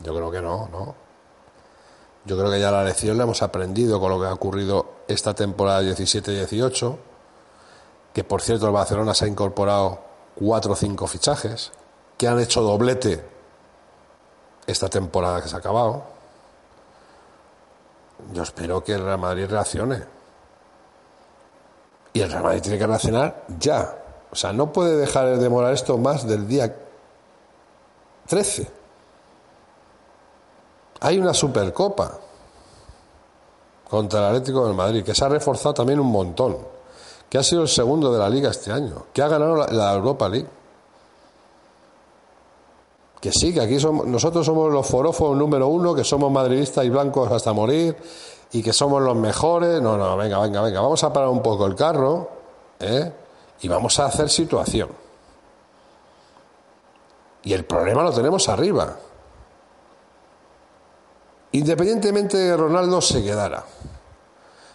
Yo 0.00 0.14
creo 0.14 0.30
que 0.30 0.42
no, 0.42 0.68
¿no? 0.70 0.94
Yo 2.26 2.36
creo 2.36 2.50
que 2.50 2.60
ya 2.60 2.70
la 2.70 2.84
lección 2.84 3.16
la 3.16 3.24
hemos 3.24 3.40
aprendido 3.40 3.98
con 3.98 4.10
lo 4.10 4.20
que 4.20 4.26
ha 4.26 4.34
ocurrido 4.34 4.84
esta 5.08 5.32
temporada 5.32 5.80
17-18, 5.80 6.96
que 8.12 8.24
por 8.24 8.42
cierto 8.42 8.66
el 8.66 8.72
Barcelona 8.74 9.14
se 9.14 9.24
ha 9.24 9.28
incorporado 9.28 10.00
cuatro 10.34 10.74
o 10.74 10.76
cinco 10.76 11.06
fichajes, 11.06 11.72
que 12.18 12.28
han 12.28 12.38
hecho 12.40 12.60
doblete 12.60 13.37
esta 14.68 14.88
temporada 14.88 15.42
que 15.42 15.48
se 15.48 15.56
ha 15.56 15.58
acabado 15.58 16.18
yo 18.32 18.42
espero 18.42 18.82
que 18.82 18.92
el 18.92 19.04
Real 19.04 19.18
Madrid 19.18 19.46
reaccione. 19.48 20.02
Y 22.12 22.20
el 22.20 22.30
Real 22.30 22.42
Madrid 22.42 22.62
tiene 22.62 22.78
que 22.78 22.86
reaccionar 22.86 23.44
ya. 23.58 23.96
O 24.30 24.36
sea, 24.36 24.52
no 24.52 24.72
puede 24.72 24.96
dejar 24.96 25.26
de 25.26 25.38
demorar 25.38 25.72
esto 25.72 25.96
más 25.98 26.26
del 26.26 26.46
día 26.46 26.74
13. 28.26 28.70
Hay 31.00 31.18
una 31.18 31.32
Supercopa 31.32 32.18
contra 33.88 34.18
el 34.18 34.24
Atlético 34.26 34.66
del 34.66 34.74
Madrid 34.74 35.04
que 35.04 35.14
se 35.14 35.24
ha 35.24 35.28
reforzado 35.28 35.74
también 35.74 36.00
un 36.00 36.10
montón, 36.10 36.58
que 37.30 37.38
ha 37.38 37.42
sido 37.42 37.62
el 37.62 37.68
segundo 37.68 38.12
de 38.12 38.18
la 38.18 38.28
liga 38.28 38.50
este 38.50 38.72
año, 38.72 39.06
que 39.12 39.22
ha 39.22 39.28
ganado 39.28 39.66
la 39.68 39.94
Europa 39.94 40.28
League. 40.28 40.48
Que 43.20 43.32
sí, 43.32 43.52
que 43.52 43.60
aquí 43.60 43.80
somos, 43.80 44.06
nosotros 44.06 44.46
somos 44.46 44.72
los 44.72 44.86
forófobos 44.86 45.36
número 45.36 45.66
uno, 45.68 45.94
que 45.94 46.04
somos 46.04 46.30
madridistas 46.30 46.84
y 46.84 46.90
blancos 46.90 47.30
hasta 47.32 47.52
morir, 47.52 47.96
y 48.52 48.62
que 48.62 48.72
somos 48.72 49.02
los 49.02 49.16
mejores. 49.16 49.82
No, 49.82 49.96
no, 49.96 50.16
venga, 50.16 50.38
venga, 50.38 50.62
venga, 50.62 50.80
vamos 50.80 51.02
a 51.02 51.12
parar 51.12 51.28
un 51.28 51.42
poco 51.42 51.66
el 51.66 51.74
carro, 51.74 52.30
¿eh? 52.78 53.12
y 53.60 53.68
vamos 53.68 53.98
a 53.98 54.06
hacer 54.06 54.30
situación. 54.30 54.90
Y 57.42 57.52
el 57.52 57.64
problema 57.64 58.02
lo 58.02 58.12
tenemos 58.12 58.48
arriba. 58.48 58.96
Independientemente 61.52 62.36
de 62.36 62.50
que 62.50 62.56
Ronaldo 62.56 63.00
se 63.00 63.22
quedara. 63.22 63.64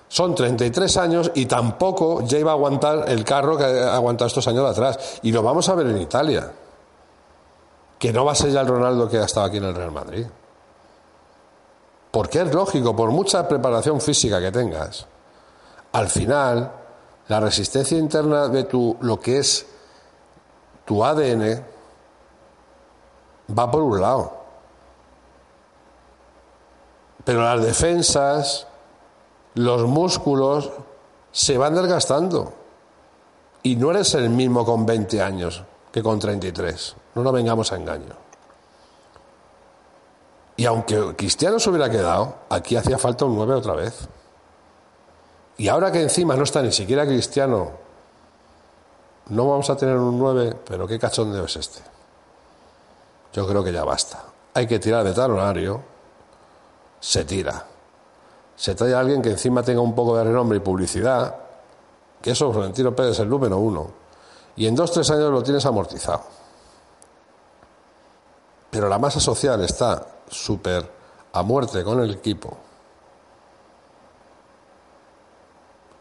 Son 0.08 0.36
33 0.36 0.98
años 0.98 1.32
y 1.34 1.46
tampoco 1.46 2.22
ya 2.24 2.38
iba 2.38 2.52
a 2.52 2.56
aguantar 2.56 3.10
el 3.10 3.24
carro 3.24 3.58
que 3.58 3.64
ha 3.64 3.96
aguantado 3.96 4.28
estos 4.28 4.48
años 4.48 4.70
atrás. 4.70 5.20
Y 5.24 5.32
lo 5.32 5.42
vamos 5.42 5.70
a 5.70 5.76
ver 5.76 5.88
en 5.88 6.02
Italia 6.02 6.52
que 8.04 8.12
no 8.12 8.26
va 8.26 8.34
a 8.34 8.36
ser 8.36 8.52
ya 8.52 8.60
el 8.60 8.68
Ronaldo 8.68 9.08
que 9.08 9.18
ha 9.18 9.24
estado 9.24 9.46
aquí 9.46 9.56
en 9.56 9.64
el 9.64 9.74
Real 9.74 9.94
Madrid. 9.94 10.26
Porque 12.12 12.42
es 12.42 12.54
lógico, 12.54 12.94
por 12.94 13.12
mucha 13.12 13.48
preparación 13.48 14.02
física 14.02 14.42
que 14.42 14.52
tengas, 14.52 15.08
al 15.94 16.10
final 16.10 16.70
la 17.30 17.40
resistencia 17.40 17.98
interna 17.98 18.50
de 18.50 18.66
tu 18.66 18.98
lo 19.00 19.22
que 19.22 19.38
es 19.38 19.66
tu 20.84 21.02
ADN 21.02 21.66
va 23.58 23.72
por 23.72 23.84
un 23.84 24.02
lado. 24.02 24.34
Pero 27.24 27.42
las 27.42 27.64
defensas, 27.64 28.68
los 29.54 29.84
músculos 29.84 30.72
se 31.32 31.58
van 31.58 31.74
desgastando. 31.74 32.52
Y 33.62 33.78
no 33.78 33.92
eres 33.92 34.14
el 34.16 34.30
mismo 34.30 34.66
con 34.66 34.86
20 34.86 35.22
años 35.22 35.64
que 35.90 36.04
con 36.04 36.20
33. 36.20 36.98
No 37.16 37.24
nos 37.24 37.34
vengamos 37.34 37.72
a 37.72 37.76
engaño. 37.76 38.16
Y 40.56 40.66
aunque 40.66 41.16
Cristiano 41.16 41.60
se 41.60 41.70
hubiera 41.70 41.90
quedado, 41.90 42.36
aquí 42.50 42.76
hacía 42.76 42.98
falta 42.98 43.26
un 43.26 43.36
9 43.36 43.54
otra 43.56 43.74
vez. 43.74 44.08
Y 45.58 45.68
ahora 45.68 45.92
que 45.92 46.02
encima 46.02 46.36
no 46.36 46.44
está 46.44 46.62
ni 46.62 46.72
siquiera 46.72 47.06
Cristiano, 47.06 47.72
no 49.30 49.48
vamos 49.48 49.70
a 49.70 49.78
tener 49.78 49.98
un 49.98 50.18
9, 50.18 50.58
pero 50.66 50.88
qué 50.88 51.00
cachondeo 51.00 51.46
es 51.46 51.56
este. 51.56 51.82
Yo 53.34 53.48
creo 53.48 53.64
que 53.64 53.72
ya 53.72 53.84
basta. 53.84 54.24
Hay 54.54 54.68
que 54.68 54.80
tirar 54.80 55.04
de 55.04 55.14
talonario, 55.14 55.82
se 57.00 57.26
tira. 57.26 57.66
Se 58.56 58.76
trae 58.76 58.94
a 58.94 59.00
alguien 59.00 59.22
que 59.22 59.32
encima 59.32 59.64
tenga 59.64 59.82
un 59.82 59.96
poco 59.96 60.16
de 60.18 60.24
renombre 60.24 60.58
y 60.58 60.62
publicidad, 60.62 61.36
que 62.22 62.32
eso 62.32 62.52
Florentino 62.52 62.96
Pérez 62.96 63.14
es 63.14 63.20
el 63.20 63.30
número 63.30 63.58
uno, 63.58 63.92
y 64.56 64.68
en 64.68 64.76
dos, 64.76 64.92
tres 64.92 65.10
años 65.10 65.32
lo 65.32 65.42
tienes 65.42 65.66
amortizado 65.66 66.43
pero 68.74 68.90
la 68.90 68.98
masa 68.98 69.20
social 69.20 69.64
está 69.64 70.04
súper 70.28 70.90
a 71.32 71.44
muerte 71.44 71.84
con 71.84 72.00
el 72.00 72.10
equipo 72.10 72.58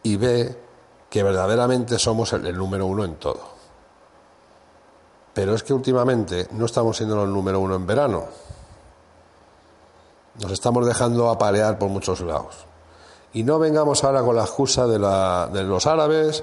y 0.02 0.17
ve 0.17 0.59
que 1.11 1.23
verdaderamente 1.23 1.99
somos 1.99 2.33
el, 2.33 2.57
número 2.57 2.87
uno 2.87 3.05
en 3.05 3.17
todo. 3.17 3.43
Pero 5.35 5.55
es 5.55 5.62
que 5.62 5.75
últimamente 5.75 6.49
no 6.52 6.64
estamos 6.64 6.97
siendo 6.97 7.23
el 7.23 7.31
número 7.31 7.61
uno 7.61 7.75
en 7.75 7.87
verano. 7.87 8.25
Nos 10.41 10.50
estamos 10.50 10.87
dejando 10.87 11.29
apalear 11.29 11.79
por 11.79 11.91
muchos 11.91 12.23
lados. 12.23 12.64
Y 13.35 13.43
no 13.43 13.59
vengamos 13.59 14.02
ahora 14.02 14.23
con 14.23 14.35
la 14.35 14.45
excusa 14.45 14.87
de, 14.87 14.99
de 14.99 15.62
los 15.62 15.87
árabes, 15.87 16.43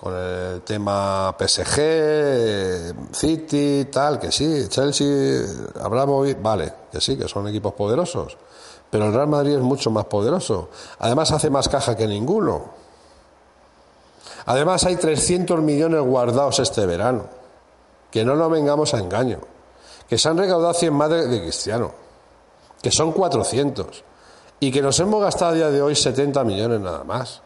con 0.00 0.14
el 0.16 0.62
tema 0.62 1.36
PSG, 1.38 3.12
City, 3.12 3.84
tal, 3.92 4.18
que 4.18 4.32
sí, 4.32 4.66
Chelsea, 4.68 5.42
Abramovich, 5.82 6.40
vale, 6.40 6.72
que 6.90 7.02
sí, 7.02 7.18
que 7.18 7.28
son 7.28 7.46
equipos 7.48 7.74
poderosos, 7.74 8.38
pero 8.88 9.06
el 9.06 9.12
Real 9.12 9.28
Madrid 9.28 9.56
es 9.56 9.60
mucho 9.60 9.90
más 9.90 10.06
poderoso. 10.06 10.70
Además 11.00 11.32
hace 11.32 11.50
más 11.50 11.68
caja 11.68 11.96
que 11.96 12.06
ninguno. 12.06 12.70
Además 14.46 14.84
hay 14.84 14.96
300 14.96 15.60
millones 15.60 16.00
guardados 16.00 16.58
este 16.60 16.86
verano, 16.86 17.26
que 18.10 18.24
no 18.24 18.36
nos 18.36 18.50
vengamos 18.50 18.94
a 18.94 19.00
engaño, 19.00 19.40
que 20.08 20.16
se 20.16 20.30
han 20.30 20.38
recaudado 20.38 20.72
100 20.72 20.94
más 20.94 21.10
de, 21.10 21.42
Cristiano, 21.42 21.92
que 22.80 22.90
son 22.90 23.12
400, 23.12 24.02
y 24.60 24.72
que 24.72 24.80
nos 24.80 24.98
hemos 24.98 25.22
gastado 25.22 25.52
a 25.52 25.54
día 25.56 25.70
de 25.70 25.82
hoy 25.82 25.94
70 25.94 26.42
millones 26.44 26.80
nada 26.80 27.04
más. 27.04 27.42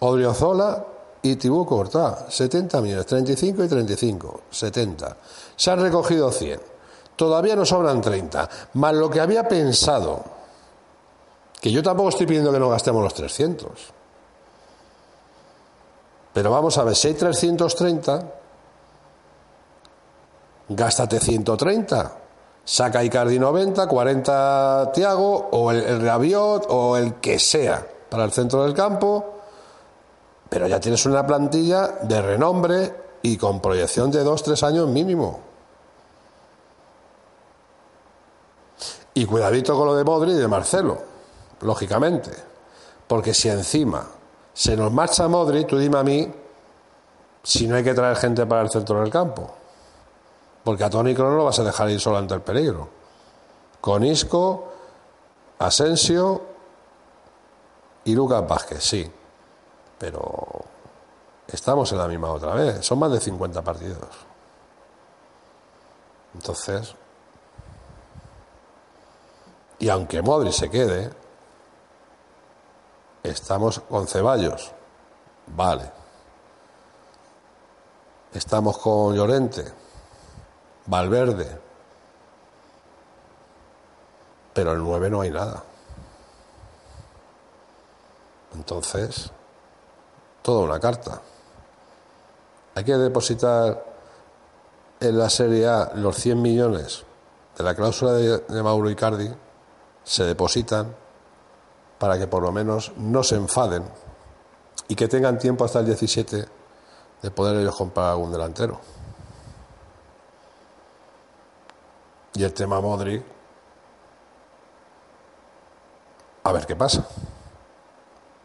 Odriozola 0.00 0.84
y 1.22 1.36
Tibú 1.36 1.66
Cortá, 1.66 2.26
70 2.28 2.80
millones, 2.80 3.06
35 3.06 3.64
y 3.64 3.68
35, 3.68 4.40
70. 4.50 5.16
Se 5.56 5.70
han 5.70 5.80
recogido 5.80 6.30
100. 6.30 6.60
Todavía 7.16 7.56
nos 7.56 7.70
sobran 7.70 8.00
30, 8.00 8.48
más 8.74 8.94
lo 8.94 9.10
que 9.10 9.20
había 9.20 9.48
pensado, 9.48 10.22
que 11.60 11.72
yo 11.72 11.82
tampoco 11.82 12.10
estoy 12.10 12.26
pidiendo 12.26 12.52
que 12.52 12.60
no 12.60 12.68
gastemos 12.68 13.02
los 13.02 13.14
300. 13.14 13.72
Pero 16.32 16.50
vamos 16.52 16.78
a 16.78 16.84
ver, 16.84 16.94
si 16.94 17.08
hay 17.08 17.14
330, 17.14 18.32
gástate 20.68 21.18
130. 21.18 22.12
Saca 22.64 23.02
Icardi 23.02 23.38
90, 23.38 23.88
40 23.88 24.92
Tiago, 24.94 25.48
o 25.50 25.72
el, 25.72 25.82
el 25.82 26.02
Rabiot, 26.02 26.66
o 26.68 26.96
el 26.96 27.14
que 27.14 27.40
sea, 27.40 27.84
para 28.08 28.24
el 28.24 28.30
centro 28.30 28.62
del 28.62 28.74
campo 28.74 29.37
pero 30.48 30.66
ya 30.66 30.80
tienes 30.80 31.04
una 31.06 31.26
plantilla 31.26 31.98
de 32.02 32.22
renombre 32.22 32.94
y 33.22 33.36
con 33.36 33.60
proyección 33.60 34.10
de 34.10 34.24
dos, 34.24 34.42
tres 34.42 34.62
años 34.62 34.88
mínimo. 34.88 35.40
Y 39.14 39.26
cuidadito 39.26 39.76
con 39.76 39.86
lo 39.86 39.96
de 39.96 40.04
Modri 40.04 40.32
y 40.32 40.36
de 40.36 40.48
Marcelo, 40.48 40.98
lógicamente. 41.60 42.30
Porque 43.06 43.34
si 43.34 43.48
encima 43.48 44.06
Se 44.52 44.76
nos 44.76 44.92
marcha 44.92 45.28
Modri, 45.28 45.64
tú 45.66 45.78
dime 45.78 45.98
a 45.98 46.02
mí 46.02 46.32
si 47.44 47.68
no 47.68 47.76
hay 47.76 47.84
que 47.84 47.94
traer 47.94 48.16
gente 48.16 48.44
para 48.44 48.62
el 48.62 48.70
centro 48.70 49.00
del 49.00 49.08
campo. 49.08 49.48
Porque 50.64 50.82
a 50.82 50.90
Toni 50.90 51.14
Kroos 51.14 51.36
lo 51.36 51.44
vas 51.44 51.60
a 51.60 51.62
dejar 51.64 51.88
ir 51.90 52.00
solo 52.00 52.18
ante 52.18 52.34
el 52.34 52.40
peligro. 52.40 52.88
Con 53.80 54.04
Isco, 54.04 54.72
Asensio 55.60 56.42
y 58.04 58.14
Lucas 58.16 58.46
Vázquez, 58.48 58.82
sí. 58.82 59.10
Pero 59.98 60.46
estamos 61.46 61.90
en 61.92 61.98
la 61.98 62.08
misma 62.08 62.30
otra 62.32 62.54
vez. 62.54 62.84
Son 62.84 62.98
más 62.98 63.10
de 63.10 63.20
50 63.20 63.62
partidos. 63.62 64.08
Entonces, 66.34 66.94
y 69.78 69.88
aunque 69.88 70.22
Modri 70.22 70.52
se 70.52 70.70
quede, 70.70 71.10
estamos 73.22 73.80
con 73.80 74.06
Ceballos. 74.06 74.72
Vale. 75.46 75.90
Estamos 78.32 78.78
con 78.78 79.14
Llorente, 79.14 79.64
Valverde. 80.86 81.60
Pero 84.52 84.72
el 84.72 84.78
9 84.78 85.10
no 85.10 85.20
hay 85.20 85.30
nada. 85.30 85.62
Entonces, 88.54 89.30
toda 90.48 90.64
una 90.64 90.80
carta. 90.80 91.20
Hay 92.74 92.82
que 92.82 92.96
depositar 92.96 93.84
en 94.98 95.18
la 95.18 95.28
Serie 95.28 95.68
A 95.68 95.92
los 95.94 96.16
100 96.16 96.40
millones 96.40 97.04
de 97.58 97.64
la 97.64 97.74
cláusula 97.74 98.12
de, 98.12 98.38
de 98.38 98.62
Mauro 98.62 98.88
Icardi, 98.88 99.30
se 100.04 100.24
depositan 100.24 100.96
para 101.98 102.18
que 102.18 102.26
por 102.28 102.42
lo 102.42 102.50
menos 102.50 102.92
no 102.96 103.22
se 103.22 103.34
enfaden 103.34 103.84
y 104.88 104.94
que 104.94 105.06
tengan 105.06 105.38
tiempo 105.38 105.66
hasta 105.66 105.80
el 105.80 105.84
17 105.84 106.46
de 107.20 107.30
poder 107.30 107.58
ellos 107.58 107.76
comprar 107.76 108.12
algún 108.12 108.32
delantero. 108.32 108.80
Y 112.32 112.42
el 112.42 112.54
tema 112.54 112.80
Modric, 112.80 113.22
a 116.42 116.52
ver 116.52 116.66
qué 116.66 116.74
pasa. 116.74 117.06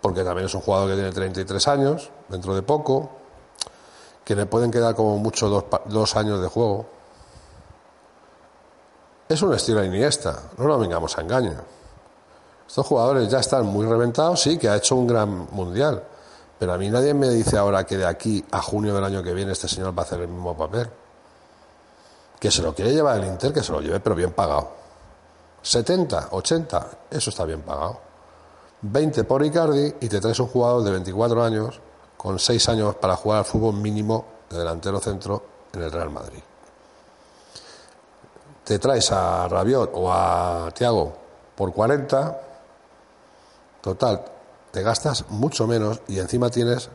Porque 0.04 0.26
también 0.26 0.48
es 0.48 0.54
un 0.54 0.60
jugador 0.60 0.90
que 0.90 0.96
tiene 0.96 1.14
33 1.14 1.68
años, 1.70 2.12
dentro 2.28 2.54
de 2.54 2.62
poco, 2.62 3.10
que 4.26 4.36
le 4.36 4.46
pueden 4.46 4.70
quedar 4.70 4.96
como 4.96 5.18
mucho 5.18 5.48
dos, 5.48 5.64
dos 5.86 6.18
años 6.18 6.42
de 6.42 6.50
juego. 6.50 6.86
Es 9.30 9.42
un 9.42 9.54
estilo 9.54 9.82
Iniesta, 9.82 10.42
no 10.58 10.66
lo 10.66 10.78
vengamos 10.78 11.18
a 11.18 11.22
engaño. 11.22 11.54
Estos 12.68 12.86
jugadores 12.86 13.30
ya 13.30 13.40
están 13.40 13.66
muy 13.66 13.86
reventados, 13.86 14.42
sí, 14.42 14.58
que 14.58 14.68
ha 14.68 14.76
hecho 14.76 14.98
un 14.98 15.08
gran 15.08 15.48
mundial, 15.52 16.04
pero 16.60 16.74
a 16.74 16.78
mí 16.78 16.90
nadie 16.90 17.14
me 17.14 17.30
dice 17.30 17.58
ahora 17.58 17.86
que 17.86 17.98
de 17.98 18.06
aquí 18.06 18.44
a 18.52 18.62
junio 18.62 18.94
del 18.94 19.06
año 19.06 19.24
que 19.24 19.34
viene 19.34 19.54
este 19.54 19.70
señor 19.70 19.98
va 19.98 20.02
a 20.02 20.06
hacer 20.06 20.20
el 20.20 20.28
mismo 20.28 20.58
papel. 20.58 20.90
Que 22.42 22.52
se 22.52 22.62
lo 22.62 22.76
quiere 22.76 22.92
llevar 22.92 23.20
el 23.20 23.26
Inter, 23.26 23.54
que 23.54 23.64
se 23.64 23.72
lo 23.72 23.80
lleve, 23.80 24.02
pero 24.02 24.18
bien 24.18 24.34
pagado. 24.34 24.70
70, 25.62 26.28
80, 26.32 26.88
eso 27.10 27.30
está 27.30 27.46
bien 27.46 27.62
pagado. 27.62 28.13
20 28.84 29.24
por 29.24 29.46
Icardi 29.46 29.96
y 30.02 30.10
te 30.10 30.20
traes 30.20 30.40
un 30.40 30.48
jugador 30.48 30.84
de 30.84 30.92
24 30.92 31.44
años 31.44 31.80
con 32.18 32.38
6 32.38 32.70
años 32.70 32.96
para 32.96 33.16
jugar 33.16 33.40
al 33.40 33.46
fútbol 33.46 33.76
mínimo 33.76 34.26
de 34.50 34.58
delantero 34.58 35.00
centro 35.00 35.44
en 35.74 35.84
el 35.84 35.92
Real 35.92 36.10
Madrid. 36.10 36.42
Te 38.66 38.80
traes 38.80 39.12
a 39.12 39.48
Rabiot 39.48 39.92
o 39.94 40.12
a 40.12 40.70
Thiago 40.74 41.14
por 41.56 41.74
40, 41.74 42.42
total, 43.82 44.26
te 44.72 44.82
gastas 44.82 45.30
mucho 45.30 45.66
menos 45.66 46.02
y 46.08 46.20
encima 46.20 46.50
tienes 46.50 46.90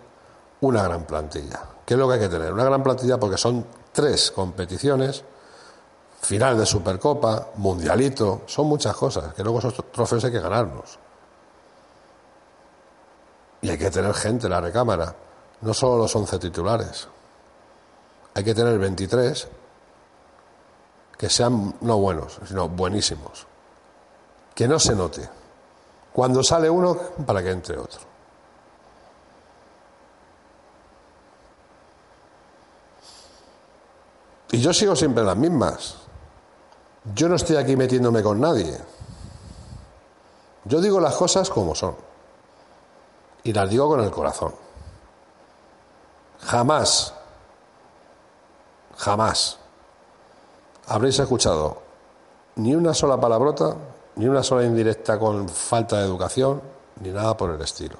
una 0.60 0.82
gran 0.82 1.04
plantilla. 1.04 1.60
¿Qué 1.86 1.94
es 1.94 2.00
lo 2.00 2.06
que 2.06 2.14
hay 2.14 2.20
que 2.20 2.28
tener? 2.28 2.52
Una 2.52 2.64
gran 2.64 2.82
plantilla 2.82 3.18
porque 3.18 3.38
son 3.38 3.64
tres 3.92 4.30
competiciones, 4.30 5.24
final 6.20 6.58
de 6.58 6.66
Supercopa, 6.66 7.48
Mundialito, 7.56 8.42
son 8.46 8.66
muchas 8.66 8.94
cosas, 8.94 9.32
que 9.32 9.42
luego 9.42 9.60
esos 9.60 9.74
trofeos 9.90 10.24
hay 10.24 10.32
que 10.32 10.40
ganarnos. 10.40 10.98
Y 13.60 13.70
hay 13.70 13.78
que 13.78 13.90
tener 13.90 14.14
gente 14.14 14.46
en 14.46 14.52
la 14.52 14.60
recámara, 14.60 15.14
no 15.60 15.74
solo 15.74 15.98
los 15.98 16.14
11 16.14 16.38
titulares. 16.38 17.08
Hay 18.34 18.44
que 18.44 18.54
tener 18.54 18.78
23 18.78 19.48
que 21.16 21.28
sean 21.28 21.74
no 21.80 21.98
buenos, 21.98 22.38
sino 22.46 22.68
buenísimos. 22.68 23.46
Que 24.54 24.68
no 24.68 24.78
se 24.78 24.94
note. 24.94 25.28
Cuando 26.12 26.42
sale 26.42 26.70
uno, 26.70 26.96
para 27.26 27.42
que 27.42 27.50
entre 27.50 27.76
otro. 27.76 28.00
Y 34.52 34.60
yo 34.60 34.72
sigo 34.72 34.96
siempre 34.96 35.24
las 35.24 35.36
mismas. 35.36 35.96
Yo 37.14 37.28
no 37.28 37.34
estoy 37.36 37.56
aquí 37.56 37.76
metiéndome 37.76 38.22
con 38.22 38.40
nadie. 38.40 38.78
Yo 40.64 40.80
digo 40.80 41.00
las 41.00 41.14
cosas 41.16 41.50
como 41.50 41.74
son. 41.74 42.07
Y 43.48 43.52
las 43.54 43.70
digo 43.70 43.88
con 43.88 44.00
el 44.00 44.10
corazón. 44.10 44.54
Jamás, 46.40 47.14
jamás 48.94 49.58
habréis 50.86 51.18
escuchado 51.18 51.80
ni 52.56 52.74
una 52.74 52.92
sola 52.92 53.18
palabrota 53.18 53.74
ni 54.16 54.28
una 54.28 54.42
sola 54.42 54.64
indirecta 54.64 55.18
con 55.18 55.48
falta 55.48 55.96
de 55.96 56.04
educación, 56.04 56.60
ni 57.00 57.08
nada 57.08 57.38
por 57.38 57.48
el 57.48 57.62
estilo. 57.62 57.96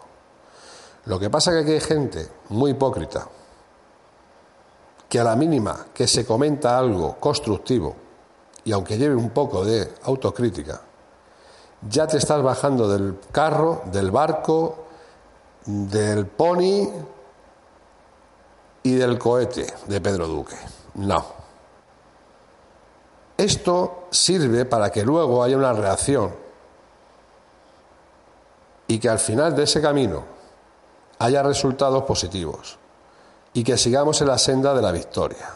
Lo 1.06 1.18
que 1.18 1.30
pasa 1.30 1.50
es 1.50 1.56
que 1.56 1.62
aquí 1.62 1.72
hay 1.72 1.80
gente 1.80 2.28
muy 2.50 2.72
hipócrita, 2.72 3.26
que 5.08 5.18
a 5.18 5.24
la 5.24 5.34
mínima 5.34 5.86
que 5.94 6.06
se 6.06 6.26
comenta 6.26 6.78
algo 6.78 7.16
constructivo, 7.18 7.96
y 8.64 8.72
aunque 8.72 8.98
lleve 8.98 9.14
un 9.14 9.30
poco 9.30 9.64
de 9.64 9.94
autocrítica, 10.02 10.82
ya 11.88 12.06
te 12.06 12.18
estás 12.18 12.42
bajando 12.42 12.86
del 12.86 13.18
carro, 13.32 13.80
del 13.86 14.10
barco, 14.10 14.87
del 15.68 16.26
pony 16.26 16.88
y 18.82 18.94
del 18.94 19.18
cohete 19.18 19.66
de 19.86 20.00
Pedro 20.00 20.26
Duque. 20.26 20.56
No. 20.94 21.26
Esto 23.36 24.06
sirve 24.10 24.64
para 24.64 24.90
que 24.90 25.04
luego 25.04 25.42
haya 25.42 25.58
una 25.58 25.74
reacción 25.74 26.34
y 28.86 28.98
que 28.98 29.10
al 29.10 29.18
final 29.18 29.54
de 29.54 29.64
ese 29.64 29.82
camino 29.82 30.24
haya 31.18 31.42
resultados 31.42 32.02
positivos 32.04 32.78
y 33.52 33.62
que 33.62 33.76
sigamos 33.76 34.22
en 34.22 34.28
la 34.28 34.38
senda 34.38 34.72
de 34.72 34.80
la 34.80 34.90
victoria 34.90 35.50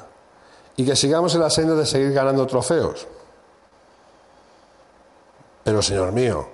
y 0.77 0.85
que 0.85 0.95
sigamos 0.95 1.35
en 1.35 1.41
la 1.41 1.49
senda 1.49 1.75
de 1.75 1.87
seguir 1.87 2.13
ganando 2.13 2.47
trofeos. 2.47 3.07
Pero, 5.65 5.81
señor 5.81 6.13
mío, 6.13 6.47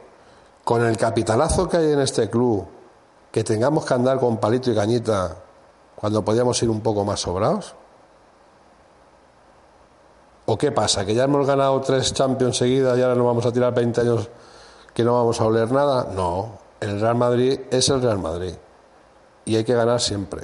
con 0.62 0.86
el 0.86 0.96
capitalazo 0.96 1.68
que 1.68 1.78
hay 1.78 1.92
en 1.92 2.00
este 2.00 2.30
club, 2.30 2.77
que 3.30 3.44
tengamos 3.44 3.84
que 3.84 3.94
andar 3.94 4.18
con 4.18 4.38
palito 4.38 4.70
y 4.70 4.74
cañita 4.74 5.36
cuando 5.94 6.24
podíamos 6.24 6.62
ir 6.62 6.70
un 6.70 6.80
poco 6.80 7.04
más 7.04 7.20
sobrados. 7.20 7.74
¿O 10.46 10.56
qué 10.56 10.72
pasa? 10.72 11.04
¿Que 11.04 11.14
ya 11.14 11.24
hemos 11.24 11.46
ganado 11.46 11.80
tres 11.82 12.14
Champions 12.14 12.56
seguidas 12.56 12.96
y 12.96 13.02
ahora 13.02 13.14
nos 13.14 13.26
vamos 13.26 13.44
a 13.44 13.52
tirar 13.52 13.74
20 13.74 14.00
años 14.00 14.30
que 14.94 15.04
no 15.04 15.12
vamos 15.12 15.40
a 15.40 15.44
oler 15.44 15.70
nada? 15.70 16.08
No, 16.14 16.58
el 16.80 17.00
Real 17.00 17.16
Madrid 17.16 17.60
es 17.70 17.88
el 17.90 18.00
Real 18.00 18.18
Madrid 18.18 18.54
y 19.44 19.56
hay 19.56 19.64
que 19.64 19.74
ganar 19.74 20.00
siempre. 20.00 20.42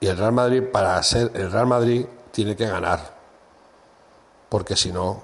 Y 0.00 0.06
el 0.06 0.16
Real 0.16 0.32
Madrid, 0.32 0.62
para 0.70 1.02
ser 1.02 1.30
el 1.34 1.50
Real 1.50 1.66
Madrid, 1.66 2.06
tiene 2.30 2.54
que 2.54 2.66
ganar. 2.66 3.00
Porque 4.48 4.76
si 4.76 4.92
no, 4.92 5.22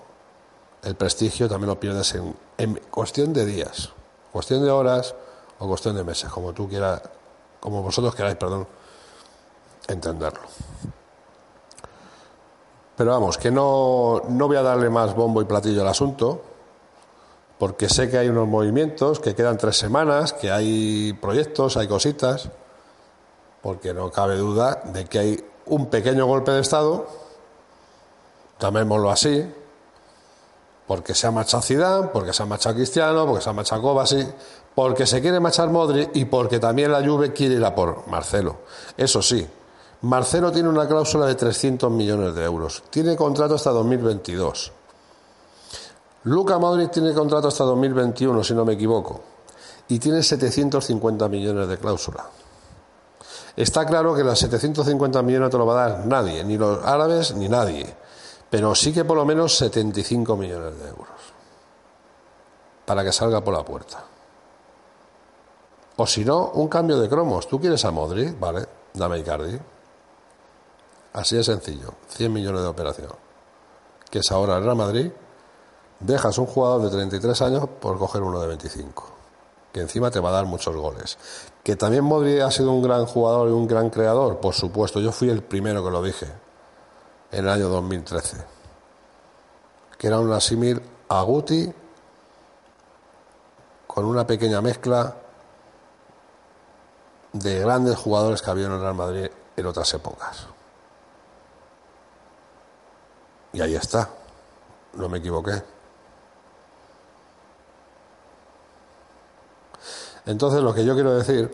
el 0.85 0.97
prestigio 0.97 1.49
también 1.49 1.69
lo 1.69 1.81
pierdes 1.81 2.15
en, 2.15 2.35
en, 2.59 2.75
cuestión 2.91 3.33
de 3.33 3.47
días, 3.47 3.91
cuestión 4.33 4.65
de 4.65 4.71
horas 4.71 5.15
o 5.59 5.67
cuestión 5.67 5.97
de 5.97 6.05
meses, 6.05 6.31
como 6.31 6.53
tú 6.53 6.69
quieras, 6.69 7.03
como 7.61 7.83
vosotros 7.83 8.15
queráis, 8.15 8.37
perdón 8.37 8.67
entenderlo. 9.89 10.41
Pero 12.97 13.11
vamos, 13.11 13.39
que 13.39 13.51
no, 13.51 14.23
no 14.29 14.47
voy 14.47 14.57
a 14.57 14.63
darle 14.63 14.89
más 14.89 15.15
bombo 15.15 15.43
y 15.43 15.45
platillo 15.45 15.83
al 15.83 15.89
asunto, 15.89 16.43
porque 17.59 17.89
sé 17.89 18.09
que 18.09 18.19
hay 18.19 18.29
unos 18.29 18.47
movimientos, 18.47 19.21
que 19.21 19.35
quedan 19.35 19.59
tres 19.59 19.77
semanas, 19.77 20.33
que 20.33 20.51
hay 20.51 21.13
proyectos, 21.15 21.77
hay 21.77 21.89
cositas, 21.89 22.51
porque 23.63 23.95
no 23.95 24.11
cabe 24.11 24.37
duda 24.37 24.83
de 24.85 25.07
que 25.07 25.19
hay 25.19 25.45
un 25.67 25.87
pequeño 25.87 26.27
golpe 26.27 26.53
de 26.53 26.61
Estado, 26.61 27.07
llamémoslo 28.61 29.11
así, 29.11 29.53
porque 30.87 31.15
se 31.15 31.27
ha 31.27 31.31
marchado 31.31 31.63
Zidane, 31.63 32.09
porque 32.09 32.33
se 32.33 32.43
ha 32.43 32.47
marchado 32.47 32.75
Cristiano, 32.75 33.27
porque 33.27 33.43
se 33.43 33.51
ha 33.51 33.53
marchado 33.53 33.83
Kovacic, 33.83 34.29
porque 34.75 35.07
se 35.07 35.21
quiere 35.21 35.41
marchar 35.41 35.71
Modri 35.71 36.11
y 36.15 36.25
porque 36.27 36.59
también 36.59 36.93
la 36.93 37.05
Juve 37.05 37.33
quiere 37.33 37.55
ir 37.55 37.65
a 37.65 37.75
por 37.75 38.07
Marcelo. 38.09 38.59
Eso 38.97 39.23
sí, 39.23 39.47
Marcelo 40.03 40.53
tiene 40.53 40.69
una 40.69 40.87
cláusula 40.87 41.27
de 41.27 41.35
300 41.35 41.91
millones 41.91 42.35
de 42.35 42.45
euros. 42.45 42.83
Tiene 42.91 43.17
contrato 43.17 43.55
hasta 43.55 43.71
2022. 43.71 44.73
Luca 46.25 46.59
Modric 46.59 46.91
tiene 46.91 47.13
contrato 47.13 47.49
hasta 47.49 47.65
2021, 47.65 48.45
si 48.45 48.55
no 48.55 48.65
me 48.65 48.75
equivoco, 48.75 49.21
y 49.89 49.99
tiene 49.99 50.23
750 50.23 51.29
millones 51.29 51.69
de 51.69 51.79
cláusula. 51.79 52.25
Está 53.57 53.85
claro 53.87 54.15
que 54.15 54.25
los 54.25 54.39
750 54.39 55.23
millones 55.23 55.47
no 55.47 55.51
te 55.51 55.59
lo 55.59 55.67
va 55.67 55.85
a 55.85 55.89
dar 55.89 56.07
nadie, 56.07 56.43
ni 56.45 56.57
los 56.57 56.85
árabes 56.85 57.35
ni 57.35 57.49
nadie, 57.49 57.95
pero 58.55 58.73
sí 58.73 58.93
que 58.93 59.05
por 59.05 59.17
lo 59.17 59.25
menos 59.25 59.57
75 59.57 60.37
millones 60.37 60.79
de 60.79 60.89
euros 60.89 61.09
para 62.87 63.03
que 63.03 63.11
salga 63.11 63.43
por 63.43 63.53
la 63.53 63.65
puerta. 63.65 64.05
O 65.97 66.07
si 66.07 66.25
no, 66.25 66.51
un 66.51 66.69
cambio 66.69 67.01
de 67.01 67.09
cromos. 67.09 67.49
¿Tú 67.49 67.59
quieres 67.61 67.85
a 67.85 67.91
Modric? 67.91 68.39
Vale, 68.39 68.65
dame 68.93 69.19
Icardi. 69.19 69.59
Así 71.15 71.35
de 71.35 71.43
sencillo. 71.43 71.95
100 72.11 72.33
millones 72.33 72.63
de 72.63 72.69
operación. 72.69 73.11
Que 74.09 74.21
es 74.21 74.31
ahora 74.31 74.59
el 74.59 74.63
Real 74.63 74.77
Madrid. 74.77 75.11
Dejas 75.99 76.39
un 76.39 76.47
jugador 76.47 76.83
de 76.83 76.91
33 76.91 77.43
años 77.43 77.69
por 77.81 77.99
coger 77.99 78.23
uno 78.23 78.39
de 78.39 78.47
25. 78.47 79.05
Que 79.73 79.81
encima 79.81 80.13
te 80.13 80.21
va 80.21 80.29
a 80.29 80.33
dar 80.33 80.47
muchos 80.47 80.77
goles. 80.77 81.19
Que 81.65 81.75
también 81.75 82.05
Modric 82.05 82.41
ha 82.43 82.53
sido 82.53 82.71
un 82.71 82.85
gran 82.85 83.05
jugador 83.05 83.49
y 83.49 83.53
un 83.53 83.67
gran 83.67 83.91
creador. 83.91 84.39
Por 84.39 84.55
supuesto, 84.55 85.01
yo 85.01 85.11
fui 85.11 85.29
el 85.29 85.43
primero 85.43 85.83
que 85.83 85.91
lo 85.91 86.01
dije. 86.05 86.44
En 87.35 87.47
el 87.47 87.51
año 87.51 87.69
2013. 87.69 88.37
Que 89.99 90.07
era 90.07 90.21
un 90.21 90.33
asímil 90.33 90.81
a 91.09 91.21
Guti 91.23 91.73
con 93.89 94.05
una 94.05 94.25
pequeña 94.25 94.61
mezcla 94.61 95.17
de 97.33 97.59
grandes 97.59 97.99
jugadores 97.99 98.41
que 98.41 98.51
había 98.53 98.67
en 98.67 98.73
el 98.75 98.81
Real 98.81 98.95
Madrid 98.95 99.27
en 99.57 99.67
otras 99.67 99.93
épocas. 99.95 100.47
Y 103.53 103.61
ahí 103.61 103.75
está, 103.75 104.11
no 104.93 105.09
me 105.09 105.19
equivoqué. 105.19 105.61
Entonces 110.25 110.63
lo 110.63 110.73
que 110.73 110.85
yo 110.85 110.95
quiero 110.95 111.17
decir, 111.17 111.51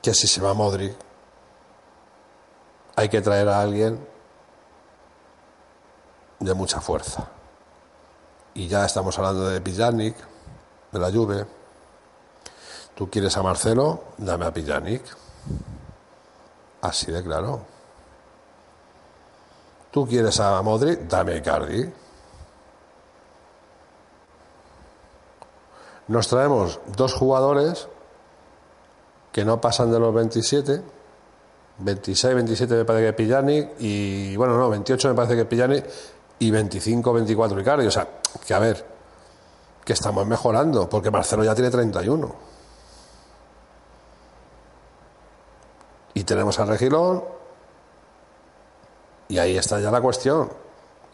que 0.00 0.14
si 0.14 0.28
se 0.28 0.40
va 0.40 0.54
Modri, 0.54 0.94
hay 2.96 3.08
que 3.08 3.20
traer 3.20 3.48
a 3.48 3.60
alguien 3.60 4.06
de 6.40 6.54
mucha 6.54 6.80
fuerza. 6.80 7.28
Y 8.54 8.68
ya 8.68 8.84
estamos 8.84 9.18
hablando 9.18 9.48
de 9.48 9.60
Pijanic, 9.60 10.16
de 10.92 10.98
la 10.98 11.10
Juve, 11.10 11.46
Tú 12.94 13.08
quieres 13.08 13.36
a 13.36 13.42
Marcelo, 13.42 14.04
dame 14.18 14.46
a 14.46 14.52
Pijanic. 14.52 15.02
Así 16.82 17.10
de 17.10 17.22
claro. 17.22 17.62
Tú 19.90 20.06
quieres 20.06 20.38
a 20.40 20.60
Modric, 20.62 21.00
dame 21.08 21.36
a 21.36 21.42
Cardi. 21.42 21.92
Nos 26.08 26.28
traemos 26.28 26.80
dos 26.96 27.14
jugadores 27.14 27.88
que 29.32 29.44
no 29.44 29.60
pasan 29.60 29.90
de 29.90 29.98
los 29.98 30.12
27. 30.14 30.82
26, 31.84 32.34
27 32.34 32.74
me 32.74 32.84
parece 32.84 33.06
que 33.06 33.12
Pijanic 33.12 33.70
y 33.78 34.36
bueno, 34.36 34.56
no, 34.56 34.70
28 34.70 35.08
me 35.08 35.14
parece 35.14 35.36
que 35.36 35.44
Pijanic 35.44 35.84
y 36.38 36.50
25, 36.50 37.12
24 37.12 37.60
Icardi. 37.60 37.86
O 37.86 37.90
sea, 37.90 38.08
que 38.46 38.54
a 38.54 38.58
ver, 38.58 38.84
que 39.84 39.92
estamos 39.92 40.26
mejorando, 40.26 40.88
porque 40.88 41.10
Marcelo 41.10 41.44
ya 41.44 41.54
tiene 41.54 41.70
31. 41.70 42.34
Y 46.14 46.24
tenemos 46.24 46.58
al 46.58 46.68
Regilón. 46.68 47.24
Y 49.28 49.38
ahí 49.38 49.56
está 49.56 49.80
ya 49.80 49.90
la 49.90 50.00
cuestión. 50.00 50.50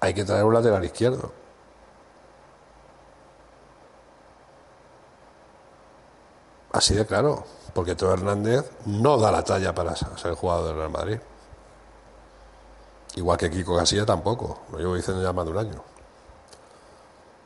Hay 0.01 0.15
que 0.15 0.25
traer 0.25 0.45
un 0.45 0.55
lateral 0.55 0.85
izquierdo. 0.85 1.33
Así 6.73 6.95
de 6.95 7.07
claro, 7.07 7.45
porque 7.79 7.95
Teo 7.95 8.12
Hernández 8.12 8.69
no 8.87 9.19
da 9.19 9.31
la 9.31 9.45
talla 9.45 9.73
para 9.73 9.95
ser 9.95 10.35
jugador 10.35 10.67
del 10.67 10.77
Real 10.79 10.91
Madrid. 10.91 11.19
Igual 13.14 13.38
que 13.38 13.49
Kiko 13.49 13.77
Casilla 13.77 14.05
tampoco, 14.05 14.62
lo 14.73 14.79
llevo 14.79 14.97
diciendo 14.97 15.23
ya 15.23 15.33
más 15.33 15.45
de 15.45 15.53
un 15.53 15.59
año. 15.59 15.85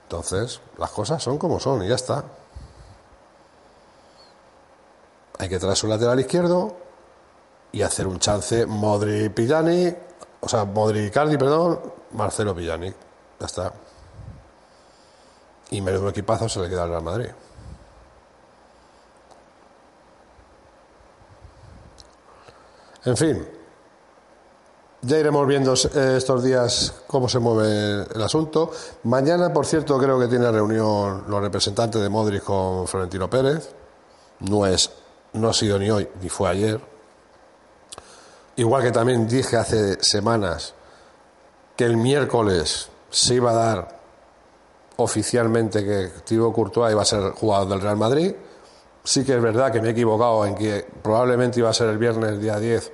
Entonces, 0.05 0.63
las 0.79 0.91
cosas 0.91 1.23
son 1.23 1.37
como 1.37 1.61
son 1.61 1.85
y 1.85 1.89
ya 1.89 1.97
está. 1.97 2.25
Hay 5.39 5.51
que 5.51 5.59
traer 5.59 5.77
su 5.77 5.87
lateral 5.87 6.19
izquierdo 6.19 6.77
y 7.71 7.83
hacer 7.83 8.07
un 8.07 8.19
chance 8.19 8.65
Modri 8.65 9.29
Pillani, 9.29 9.95
o 10.41 10.49
sea, 10.49 10.65
Modri 10.65 11.11
Cardi, 11.11 11.37
perdón, 11.37 11.79
Marcelo 12.13 12.55
Pillani. 12.55 12.91
Ya 13.39 13.47
está. 13.47 13.75
Y 15.73 15.83
menudo 15.83 16.09
equipazo 16.09 16.49
se 16.49 16.61
le 16.61 16.71
queda 16.71 16.85
al 16.85 16.89
Real 16.89 17.03
Madrid. 17.03 17.29
En 23.05 23.17
fin, 23.17 23.45
ya 25.03 25.19
iremos 25.19 25.45
viendo 25.49 25.75
eh, 25.75 26.15
estos 26.17 26.45
días 26.45 26.95
cómo 27.09 27.29
se 27.29 27.41
mueve 27.41 28.07
el 28.15 28.23
asunto. 28.23 28.71
Mañana, 29.03 29.53
por 29.53 29.67
cierto, 29.67 29.99
creo 29.99 30.19
que 30.21 30.29
tiene 30.29 30.51
reunión 30.53 31.25
los 31.27 31.41
representantes 31.43 32.01
de 32.01 32.09
Modri 32.09 32.39
con 32.39 32.87
Florentino 32.87 33.29
Pérez. 33.29 33.71
No 34.41 34.65
es, 34.65 34.91
no 35.33 35.49
ha 35.49 35.53
sido 35.53 35.79
ni 35.81 35.91
hoy 35.91 36.09
ni 36.21 36.29
fue 36.29 36.51
ayer. 36.51 36.81
Igual 38.55 38.85
que 38.85 38.93
también 38.93 39.27
dije 39.27 39.57
hace 39.57 40.01
semanas 40.03 40.75
que 41.77 41.85
el 41.85 41.97
miércoles 41.97 42.89
se 43.11 43.35
iba 43.35 43.51
a 43.51 43.55
dar 43.55 44.01
oficialmente 44.97 45.85
que 45.85 46.11
Thibaut 46.25 46.55
Courtois 46.55 46.93
iba 46.93 47.03
a 47.03 47.07
ser 47.07 47.33
jugador 47.33 47.69
del 47.69 47.81
Real 47.81 47.97
Madrid. 47.97 48.35
Sí 49.05 49.25
que 49.25 49.35
es 49.35 49.43
verdad 49.43 49.73
que 49.73 49.81
me 49.81 49.89
he 49.89 49.91
equivocado 49.93 50.47
en 50.47 50.55
que 50.55 50.87
probablemente 51.03 51.59
iba 51.61 51.71
a 51.71 51.75
ser 51.75 51.89
el 51.89 51.99
viernes 51.99 52.41
día 52.41 52.59
10 52.59 52.93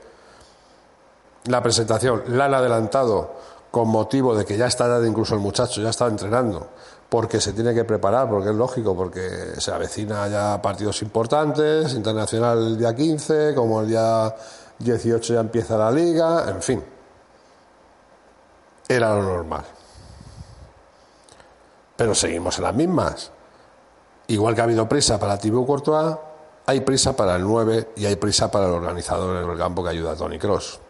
la 1.48 1.62
presentación. 1.62 2.22
La 2.28 2.46
han 2.46 2.54
adelantado 2.54 3.34
con 3.70 3.88
motivo 3.88 4.34
de 4.34 4.44
que 4.44 4.56
ya 4.56 4.66
está 4.66 4.88
dado 4.88 5.04
incluso 5.06 5.34
el 5.34 5.40
muchacho, 5.40 5.80
ya 5.80 5.90
está 5.90 6.06
entrenando, 6.06 6.68
porque 7.08 7.40
se 7.40 7.52
tiene 7.52 7.74
que 7.74 7.84
preparar, 7.84 8.28
porque 8.28 8.50
es 8.50 8.54
lógico, 8.54 8.96
porque 8.96 9.54
se 9.58 9.70
avecina 9.70 10.26
ya 10.28 10.60
partidos 10.62 11.02
importantes, 11.02 11.92
internacional 11.94 12.58
el 12.58 12.78
día 12.78 12.94
15, 12.94 13.54
como 13.54 13.82
el 13.82 13.88
día 13.88 14.34
18 14.78 15.34
ya 15.34 15.40
empieza 15.40 15.76
la 15.76 15.90
liga, 15.90 16.48
en 16.48 16.62
fin. 16.62 16.84
Era 18.88 19.14
lo 19.14 19.22
normal. 19.22 19.64
Pero 21.96 22.14
seguimos 22.14 22.56
en 22.58 22.64
las 22.64 22.74
mismas. 22.74 23.32
Igual 24.28 24.54
que 24.54 24.60
ha 24.60 24.64
habido 24.64 24.88
prisa 24.88 25.18
para 25.18 25.38
Thibaut 25.38 25.66
Courtois, 25.66 26.16
hay 26.66 26.80
prisa 26.82 27.16
para 27.16 27.36
el 27.36 27.42
9 27.42 27.92
y 27.96 28.06
hay 28.06 28.16
prisa 28.16 28.50
para 28.50 28.66
el 28.66 28.72
organizador 28.72 29.46
del 29.46 29.58
campo 29.58 29.82
que 29.82 29.90
ayuda 29.90 30.12
a 30.12 30.16
Tony 30.16 30.38
Cross. 30.38 30.80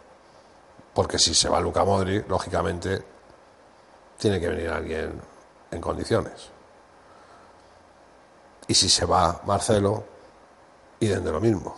Porque 0.93 1.17
si 1.17 1.33
se 1.33 1.47
va 1.47 1.61
Luca 1.61 1.85
Modri, 1.85 2.23
lógicamente 2.27 3.01
tiene 4.17 4.39
que 4.39 4.49
venir 4.49 4.69
alguien 4.69 5.21
en 5.71 5.81
condiciones. 5.81 6.49
Y 8.67 8.73
si 8.73 8.89
se 8.89 9.05
va 9.05 9.41
Marcelo, 9.45 10.03
y 10.99 11.07
de 11.07 11.31
lo 11.31 11.39
mismo. 11.39 11.75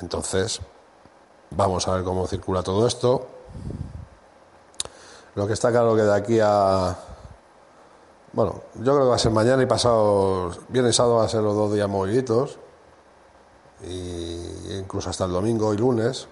Entonces, 0.00 0.60
vamos 1.50 1.88
a 1.88 1.94
ver 1.94 2.04
cómo 2.04 2.26
circula 2.26 2.62
todo 2.62 2.86
esto. 2.86 3.26
Lo 5.34 5.46
que 5.46 5.54
está 5.54 5.70
claro 5.70 5.96
que 5.96 6.02
de 6.02 6.14
aquí 6.14 6.38
a. 6.40 6.96
Bueno, 8.36 8.60
yo 8.74 8.92
creo 8.92 9.04
que 9.04 9.08
va 9.08 9.14
a 9.14 9.18
ser 9.18 9.32
mañana 9.32 9.62
y 9.62 9.66
pasado. 9.66 10.50
Viernes 10.68 10.94
sábado 10.94 11.16
va 11.16 11.24
a 11.24 11.28
ser 11.28 11.40
los 11.40 11.56
dos 11.56 11.72
días 11.72 11.88
moviditos. 11.88 12.58
Y 13.82 14.74
incluso 14.74 15.08
hasta 15.08 15.24
el 15.24 15.32
domingo 15.32 15.72
y 15.72 15.78
lunes. 15.78 16.28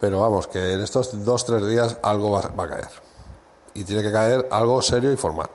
Pero 0.00 0.20
vamos, 0.20 0.46
que 0.46 0.72
en 0.72 0.80
estos 0.80 1.22
dos, 1.22 1.44
tres 1.44 1.66
días 1.66 1.98
algo 2.02 2.30
va, 2.30 2.40
va 2.58 2.64
a 2.64 2.68
caer. 2.68 2.88
Y 3.74 3.84
tiene 3.84 4.02
que 4.02 4.10
caer 4.10 4.48
algo 4.50 4.80
serio 4.80 5.12
y 5.12 5.16
formal. 5.18 5.50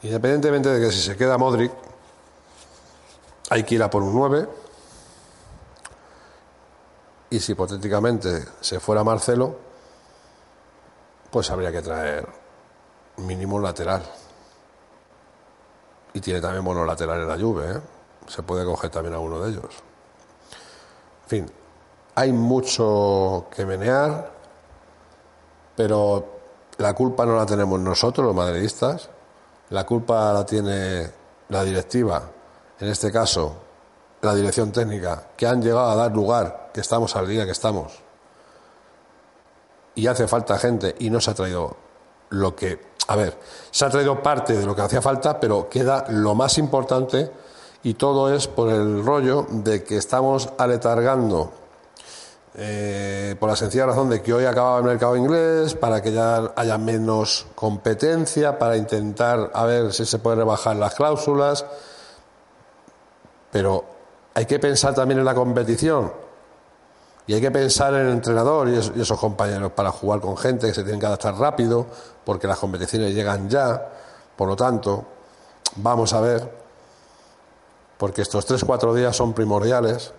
Independientemente 0.00 0.70
de 0.70 0.86
que 0.86 0.90
si 0.90 1.02
se 1.02 1.18
queda 1.18 1.36
Modric, 1.36 1.72
hay 3.50 3.62
que 3.62 3.74
ir 3.74 3.82
a 3.82 3.90
por 3.90 4.02
un 4.02 4.14
9 4.14 4.48
y 7.28 7.40
si 7.40 7.52
hipotéticamente 7.52 8.42
se 8.62 8.80
fuera 8.80 9.04
Marcelo, 9.04 9.54
pues 11.30 11.50
habría 11.50 11.70
que 11.70 11.82
traer 11.82 12.26
mínimo 13.18 13.60
lateral. 13.60 14.02
Y 16.16 16.20
tiene 16.22 16.40
también 16.40 16.64
buenos 16.64 16.86
laterales 16.86 17.28
la 17.28 17.36
lluvia, 17.36 17.72
¿eh? 17.72 17.80
se 18.26 18.42
puede 18.42 18.64
coger 18.64 18.88
también 18.88 19.14
a 19.14 19.18
uno 19.18 19.38
de 19.38 19.50
ellos. 19.50 19.66
En 21.24 21.28
fin, 21.28 21.52
hay 22.14 22.32
mucho 22.32 23.48
que 23.54 23.66
menear, 23.66 24.32
pero 25.76 26.26
la 26.78 26.94
culpa 26.94 27.26
no 27.26 27.36
la 27.36 27.44
tenemos 27.44 27.78
nosotros, 27.80 28.24
los 28.24 28.34
madridistas, 28.34 29.10
la 29.68 29.84
culpa 29.84 30.32
la 30.32 30.46
tiene 30.46 31.10
la 31.50 31.62
directiva, 31.64 32.22
en 32.80 32.88
este 32.88 33.12
caso 33.12 33.54
la 34.22 34.34
dirección 34.34 34.72
técnica, 34.72 35.26
que 35.36 35.46
han 35.46 35.60
llegado 35.60 35.90
a 35.90 35.96
dar 35.96 36.12
lugar, 36.12 36.70
que 36.72 36.80
estamos 36.80 37.14
al 37.14 37.28
día 37.28 37.44
que 37.44 37.52
estamos. 37.52 37.92
y 39.94 40.06
hace 40.06 40.26
falta 40.26 40.58
gente 40.58 40.94
y 40.98 41.10
no 41.10 41.20
se 41.20 41.30
ha 41.30 41.34
traído 41.34 41.76
lo 42.30 42.56
que, 42.56 42.95
a 43.08 43.16
ver, 43.16 43.38
se 43.70 43.84
ha 43.84 43.90
traído 43.90 44.22
parte 44.22 44.54
de 44.54 44.66
lo 44.66 44.74
que 44.74 44.82
hacía 44.82 45.00
falta, 45.00 45.38
pero 45.38 45.68
queda 45.68 46.04
lo 46.08 46.34
más 46.34 46.58
importante 46.58 47.30
y 47.82 47.94
todo 47.94 48.34
es 48.34 48.48
por 48.48 48.68
el 48.70 49.04
rollo 49.04 49.46
de 49.48 49.84
que 49.84 49.96
estamos 49.96 50.48
aletargando 50.58 51.52
eh, 52.58 53.36
por 53.38 53.50
la 53.50 53.56
sencilla 53.56 53.84
razón 53.84 54.08
de 54.08 54.22
que 54.22 54.32
hoy 54.32 54.46
acaba 54.46 54.78
el 54.78 54.84
mercado 54.84 55.14
inglés, 55.14 55.74
para 55.74 56.00
que 56.00 56.10
ya 56.10 56.52
haya 56.56 56.78
menos 56.78 57.46
competencia, 57.54 58.58
para 58.58 58.78
intentar 58.78 59.50
a 59.52 59.66
ver 59.66 59.92
si 59.92 60.06
se 60.06 60.18
pueden 60.18 60.38
rebajar 60.38 60.74
las 60.76 60.94
cláusulas, 60.94 61.66
pero 63.52 63.84
hay 64.34 64.46
que 64.46 64.58
pensar 64.58 64.94
también 64.94 65.20
en 65.20 65.26
la 65.26 65.34
competición 65.34 66.25
y 67.26 67.34
hay 67.34 67.40
que 67.40 67.50
pensar 67.50 67.92
en 67.94 68.06
el 68.06 68.12
entrenador 68.12 68.68
y, 68.68 68.76
esos 68.76 69.18
compañeros 69.18 69.72
para 69.72 69.90
jugar 69.90 70.20
con 70.20 70.36
gente 70.36 70.68
que 70.68 70.74
se 70.74 70.82
tienen 70.82 71.00
que 71.00 71.06
adaptar 71.06 71.34
rápido, 71.34 71.86
porque 72.24 72.46
las 72.46 72.58
competiciones 72.58 73.14
llegan 73.14 73.48
ya. 73.48 73.88
Por 74.36 74.48
lo 74.48 74.54
tanto, 74.54 75.04
vamos 75.76 76.12
a 76.12 76.20
ver, 76.20 76.52
porque 77.98 78.22
estos 78.22 78.46
tres, 78.46 78.64
cuatro 78.64 78.94
días 78.94 79.16
son 79.16 79.32
primordiales 79.32 80.12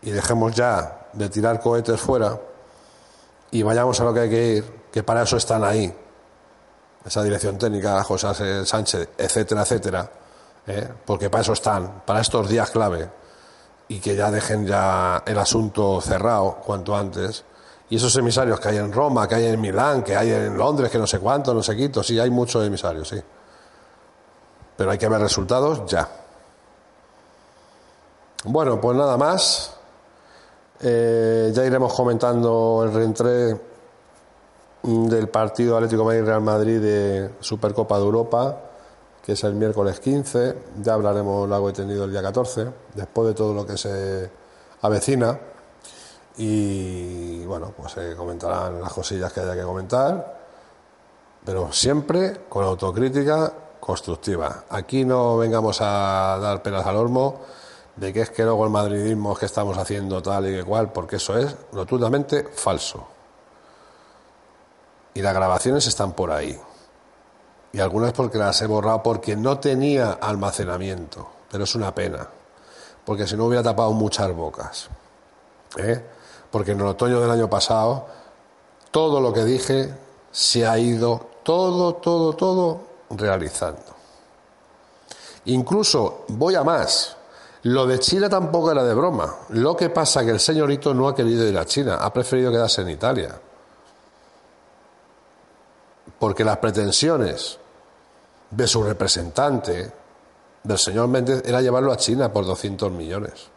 y 0.00 0.10
dejemos 0.10 0.54
ya 0.54 1.08
de 1.12 1.28
tirar 1.28 1.60
cohetes 1.60 2.00
fuera 2.00 2.40
y 3.50 3.62
vayamos 3.62 4.00
a 4.00 4.04
lo 4.04 4.14
que 4.14 4.20
hay 4.20 4.30
que 4.30 4.46
ir, 4.46 4.82
que 4.90 5.02
para 5.02 5.22
eso 5.22 5.36
están 5.36 5.64
ahí. 5.64 5.94
Esa 7.04 7.22
dirección 7.22 7.58
técnica, 7.58 8.02
José 8.04 8.64
Sánchez, 8.64 9.10
etcétera, 9.18 9.62
etcétera, 9.62 10.10
¿eh? 10.66 10.88
porque 11.04 11.28
para 11.30 11.42
eso 11.42 11.52
están, 11.52 12.02
para 12.06 12.20
estos 12.20 12.48
días 12.48 12.70
clave 12.70 13.08
y 13.88 14.00
que 14.00 14.14
ya 14.14 14.30
dejen 14.30 14.66
ya 14.66 15.22
el 15.26 15.38
asunto 15.38 16.00
cerrado 16.00 16.58
cuanto 16.64 16.94
antes. 16.94 17.44
Y 17.90 17.96
esos 17.96 18.14
emisarios 18.16 18.60
que 18.60 18.68
hay 18.68 18.76
en 18.76 18.92
Roma, 18.92 19.26
que 19.26 19.36
hay 19.36 19.46
en 19.46 19.60
Milán, 19.60 20.02
que 20.02 20.14
hay 20.14 20.30
en 20.30 20.58
Londres, 20.58 20.90
que 20.90 20.98
no 20.98 21.06
sé 21.06 21.18
cuánto, 21.20 21.54
no 21.54 21.62
sé 21.62 21.74
quito, 21.74 22.02
sí, 22.02 22.18
hay 22.18 22.28
muchos 22.28 22.66
emisarios, 22.66 23.08
sí. 23.08 23.20
Pero 24.76 24.90
hay 24.90 24.98
que 24.98 25.08
ver 25.08 25.20
resultados 25.20 25.90
ya. 25.90 26.06
Bueno, 28.44 28.80
pues 28.80 28.96
nada 28.96 29.16
más. 29.16 29.74
Eh, 30.80 31.50
ya 31.52 31.64
iremos 31.64 31.92
comentando 31.92 32.82
el 32.84 32.92
reentré 32.92 33.60
del 34.82 35.28
partido 35.28 35.76
Atlético 35.76 36.04
Madrid-Real 36.04 36.40
Madrid 36.40 36.80
de 36.80 37.30
Supercopa 37.40 37.96
de 37.96 38.04
Europa 38.04 38.67
que 39.28 39.34
es 39.34 39.44
el 39.44 39.56
miércoles 39.56 40.00
15, 40.00 40.54
ya 40.82 40.94
hablaremos 40.94 41.46
largo 41.46 41.68
y 41.68 41.74
tendido 41.74 42.04
el 42.04 42.10
día 42.10 42.22
14, 42.22 42.66
después 42.94 43.28
de 43.28 43.34
todo 43.34 43.52
lo 43.52 43.66
que 43.66 43.76
se 43.76 44.30
avecina. 44.80 45.38
Y 46.38 47.44
bueno, 47.44 47.74
pues 47.76 47.92
se 47.92 48.16
comentarán 48.16 48.80
las 48.80 48.90
cosillas 48.90 49.30
que 49.30 49.40
haya 49.40 49.54
que 49.54 49.64
comentar, 49.64 50.38
pero 51.44 51.70
siempre 51.70 52.46
con 52.48 52.64
autocrítica 52.64 53.52
constructiva. 53.78 54.64
Aquí 54.70 55.04
no 55.04 55.36
vengamos 55.36 55.82
a 55.82 56.38
dar 56.40 56.62
penas 56.62 56.86
al 56.86 56.96
olmo 56.96 57.42
de 57.96 58.14
que 58.14 58.22
es 58.22 58.30
que 58.30 58.44
luego 58.44 58.64
el 58.64 58.70
madridismo 58.70 59.34
es 59.34 59.40
que 59.40 59.44
estamos 59.44 59.76
haciendo 59.76 60.22
tal 60.22 60.48
y 60.48 60.56
que 60.56 60.64
cual, 60.64 60.90
porque 60.90 61.16
eso 61.16 61.36
es 61.36 61.54
rotundamente 61.74 62.44
falso. 62.44 63.06
Y 65.12 65.20
las 65.20 65.34
grabaciones 65.34 65.86
están 65.86 66.14
por 66.14 66.30
ahí 66.30 66.58
y 67.72 67.80
algunas 67.80 68.12
porque 68.12 68.38
las 68.38 68.60
he 68.62 68.66
borrado 68.66 69.02
porque 69.02 69.36
no 69.36 69.58
tenía 69.58 70.12
almacenamiento, 70.12 71.28
pero 71.50 71.64
es 71.64 71.74
una 71.74 71.94
pena, 71.94 72.28
porque 73.04 73.26
si 73.26 73.36
no 73.36 73.46
hubiera 73.46 73.62
tapado 73.62 73.92
muchas 73.92 74.32
bocas. 74.34 74.88
¿eh? 75.76 76.02
Porque 76.50 76.72
en 76.72 76.80
el 76.80 76.86
otoño 76.86 77.20
del 77.20 77.30
año 77.30 77.48
pasado 77.48 78.06
todo 78.90 79.20
lo 79.20 79.32
que 79.32 79.44
dije 79.44 79.94
se 80.30 80.66
ha 80.66 80.78
ido, 80.78 81.26
todo, 81.42 81.94
todo, 81.94 82.34
todo 82.34 82.80
realizando. 83.10 83.96
Incluso 85.46 86.24
voy 86.28 86.54
a 86.54 86.64
más. 86.64 87.16
Lo 87.62 87.86
de 87.86 87.98
China 87.98 88.28
tampoco 88.28 88.70
era 88.70 88.84
de 88.84 88.94
broma. 88.94 89.34
Lo 89.50 89.76
que 89.76 89.90
pasa 89.90 90.24
que 90.24 90.30
el 90.30 90.40
señorito 90.40 90.94
no 90.94 91.08
ha 91.08 91.14
querido 91.14 91.46
ir 91.46 91.58
a 91.58 91.64
China, 91.64 91.96
ha 91.96 92.12
preferido 92.12 92.50
quedarse 92.50 92.82
en 92.82 92.90
Italia 92.90 93.40
porque 96.18 96.44
las 96.44 96.58
pretensiones 96.58 97.58
de 98.50 98.66
su 98.66 98.82
representante, 98.82 99.92
del 100.62 100.78
señor 100.78 101.08
Méndez, 101.08 101.42
era 101.44 101.60
llevarlo 101.60 101.92
a 101.92 101.96
China 101.96 102.32
por 102.32 102.44
200 102.44 102.90
millones. 102.90 103.48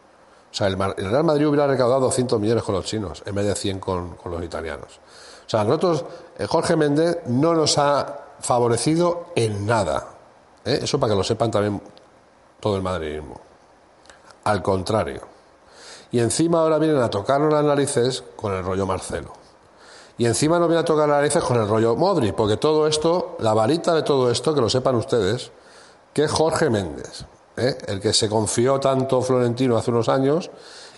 O 0.51 0.53
sea, 0.53 0.67
el, 0.67 0.77
Real 0.77 1.23
Madrid 1.23 1.47
hubiera 1.47 1.65
recaudado 1.65 2.01
200 2.01 2.39
millones 2.39 2.63
con 2.63 2.75
los 2.75 2.85
chinos 2.85 3.23
en 3.25 3.33
vez 3.35 3.45
de 3.45 3.55
100 3.55 3.79
con, 3.79 4.17
los 4.25 4.43
italianos. 4.43 4.99
O 5.45 5.49
sea, 5.49 5.63
nosotros, 5.63 6.05
eh, 6.37 6.45
Jorge 6.45 6.75
Méndez 6.75 7.19
no 7.27 7.53
nos 7.53 7.77
ha 7.77 8.19
favorecido 8.39 9.27
en 9.35 9.65
nada. 9.65 10.07
¿eh? 10.65 10.79
Eso 10.83 10.99
para 10.99 11.13
que 11.13 11.17
lo 11.17 11.23
sepan 11.23 11.51
también 11.51 11.81
todo 12.59 12.75
el 12.75 12.81
madridismo. 12.81 13.39
Al 14.43 14.61
contrario. 14.61 15.21
Y 16.11 16.19
encima 16.19 16.59
ahora 16.59 16.77
vienen 16.77 17.01
a 17.01 17.09
tocarnos 17.09 17.53
las 17.53 17.63
narices 17.63 18.23
con 18.35 18.53
el 18.53 18.63
rollo 18.63 18.85
Marcelo. 18.85 19.40
Y 20.21 20.27
encima 20.27 20.59
no 20.59 20.67
viene 20.67 20.81
a 20.81 20.85
tocar 20.85 21.09
las 21.09 21.17
narices 21.17 21.43
con 21.43 21.59
el 21.59 21.67
rollo 21.67 21.95
Modri, 21.95 22.31
porque 22.31 22.55
todo 22.55 22.85
esto, 22.85 23.37
la 23.39 23.55
varita 23.55 23.95
de 23.95 24.03
todo 24.03 24.29
esto, 24.29 24.53
que 24.53 24.61
lo 24.61 24.69
sepan 24.69 24.93
ustedes, 24.93 25.51
que 26.13 26.25
es 26.25 26.31
Jorge 26.31 26.69
Méndez, 26.69 27.25
¿eh? 27.57 27.75
el 27.87 27.99
que 27.99 28.13
se 28.13 28.29
confió 28.29 28.79
tanto 28.79 29.23
Florentino 29.23 29.77
hace 29.77 29.89
unos 29.89 30.09
años 30.09 30.51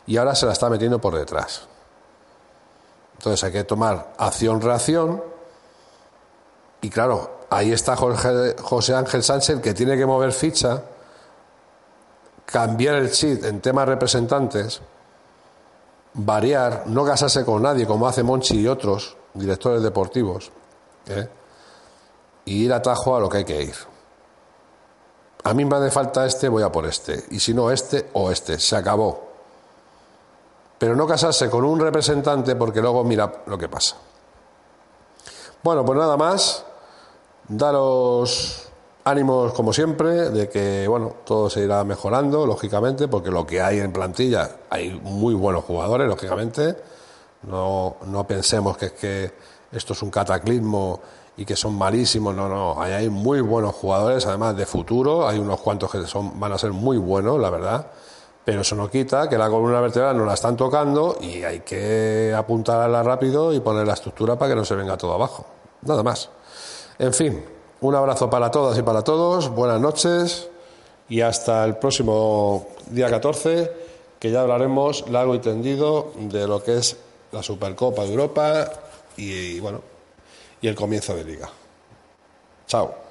y 0.05 0.17
ahora 0.17 0.35
se 0.35 0.45
la 0.45 0.51
está 0.51 0.69
metiendo 0.69 0.99
por 0.99 1.15
detrás. 1.15 1.69
Entonces 3.17 3.41
hay 3.45 3.53
que 3.53 3.63
tomar 3.63 4.11
acción-reacción 4.17 5.23
y 6.81 6.89
claro, 6.89 7.45
ahí 7.49 7.71
está 7.71 7.95
Jorge, 7.95 8.57
José 8.61 8.93
Ángel 8.93 9.23
Sánchez 9.23 9.61
que 9.61 9.73
tiene 9.73 9.95
que 9.95 10.05
mover 10.05 10.33
ficha, 10.33 10.83
cambiar 12.45 12.95
el 12.95 13.09
chip 13.09 13.45
en 13.45 13.61
temas 13.61 13.87
representantes 13.87 14.81
variar, 16.13 16.83
no 16.87 17.05
casarse 17.05 17.43
con 17.45 17.61
nadie 17.61 17.87
como 17.87 18.07
hace 18.07 18.23
Monchi 18.23 18.59
y 18.59 18.67
otros 18.67 19.17
directores 19.33 19.81
deportivos, 19.81 20.51
¿eh? 21.07 21.27
y 22.45 22.65
ir 22.65 22.73
atajo 22.73 23.15
a 23.15 23.19
lo 23.19 23.29
que 23.29 23.37
hay 23.37 23.45
que 23.45 23.63
ir. 23.63 23.75
A 25.43 25.53
mí 25.53 25.65
me 25.65 25.75
hace 25.75 25.91
falta 25.91 26.25
este, 26.25 26.47
voy 26.47 26.63
a 26.63 26.71
por 26.71 26.85
este, 26.85 27.25
y 27.31 27.39
si 27.39 27.53
no 27.53 27.71
este 27.71 28.09
o 28.13 28.31
este, 28.31 28.59
se 28.59 28.75
acabó. 28.75 29.31
Pero 30.77 30.95
no 30.95 31.07
casarse 31.07 31.49
con 31.49 31.65
un 31.65 31.79
representante 31.79 32.55
porque 32.55 32.81
luego 32.81 33.03
mira 33.03 33.43
lo 33.45 33.57
que 33.57 33.67
pasa. 33.67 33.95
Bueno, 35.61 35.85
pues 35.85 35.97
nada 35.97 36.17
más, 36.17 36.65
daros 37.47 38.69
ánimos 39.05 39.53
como 39.53 39.73
siempre 39.73 40.29
de 40.29 40.49
que 40.49 40.87
bueno 40.87 41.13
todo 41.25 41.49
se 41.49 41.61
irá 41.61 41.83
mejorando 41.83 42.45
lógicamente 42.45 43.07
porque 43.07 43.31
lo 43.31 43.45
que 43.45 43.61
hay 43.61 43.79
en 43.79 43.91
plantilla 43.91 44.49
hay 44.69 44.91
muy 45.03 45.33
buenos 45.33 45.63
jugadores 45.65 46.07
lógicamente. 46.07 46.75
No, 47.43 47.97
no 48.05 48.25
pensemos 48.25 48.77
que 48.77 48.85
es 48.85 48.91
que 48.93 49.31
esto 49.71 49.93
es 49.93 50.01
un 50.01 50.09
cataclismo 50.09 51.01
y 51.35 51.45
que 51.45 51.55
son 51.55 51.75
malísimos. 51.75 52.33
No 52.33 52.47
no 52.47 52.81
hay, 52.81 52.93
hay 52.93 53.09
muy 53.09 53.41
buenos 53.41 53.75
jugadores 53.75 54.25
además 54.25 54.55
de 54.55 54.65
futuro. 54.65 55.27
Hay 55.27 55.39
unos 55.39 55.59
cuantos 55.59 55.91
que 55.91 56.05
son 56.05 56.39
van 56.39 56.53
a 56.53 56.57
ser 56.57 56.71
muy 56.71 56.97
buenos 56.97 57.39
la 57.39 57.49
verdad. 57.49 57.87
Pero 58.45 58.61
eso 58.61 58.75
no 58.75 58.89
quita 58.89 59.29
que 59.29 59.37
la 59.37 59.49
columna 59.49 59.79
vertebral 59.79 60.17
nos 60.17 60.27
la 60.27 60.33
están 60.33 60.57
tocando 60.57 61.17
y 61.21 61.43
hay 61.43 61.61
que 61.61 62.33
apuntarla 62.35 63.01
rápido 63.01 63.53
y 63.53 63.61
poner 63.61 63.87
la 63.87 63.93
estructura 63.93 64.37
para 64.37 64.51
que 64.51 64.55
no 64.55 64.65
se 64.65 64.75
venga 64.75 64.97
todo 64.97 65.13
abajo. 65.13 65.45
Nada 65.81 66.03
más. 66.03 66.29
En 66.99 67.13
fin 67.13 67.62
un 67.83 67.95
abrazo 67.95 68.29
para 68.29 68.49
todas 68.49 68.77
y 68.77 68.81
para 68.81 69.03
todos, 69.03 69.49
buenas 69.49 69.81
noches 69.81 70.49
y 71.09 71.19
hasta 71.19 71.65
el 71.65 71.75
próximo 71.75 72.67
día 72.89 73.09
14, 73.09 73.71
que 74.19 74.31
ya 74.31 74.39
hablaremos 74.39 75.09
largo 75.09 75.35
y 75.35 75.39
tendido 75.39 76.13
de 76.15 76.47
lo 76.47 76.63
que 76.63 76.77
es 76.77 76.95
la 77.33 77.43
Supercopa 77.43 78.03
de 78.03 78.11
Europa 78.11 78.71
y, 79.17 79.59
bueno, 79.59 79.81
y 80.61 80.67
el 80.69 80.75
comienzo 80.75 81.13
de 81.13 81.25
liga. 81.25 81.49
Chao. 82.67 83.02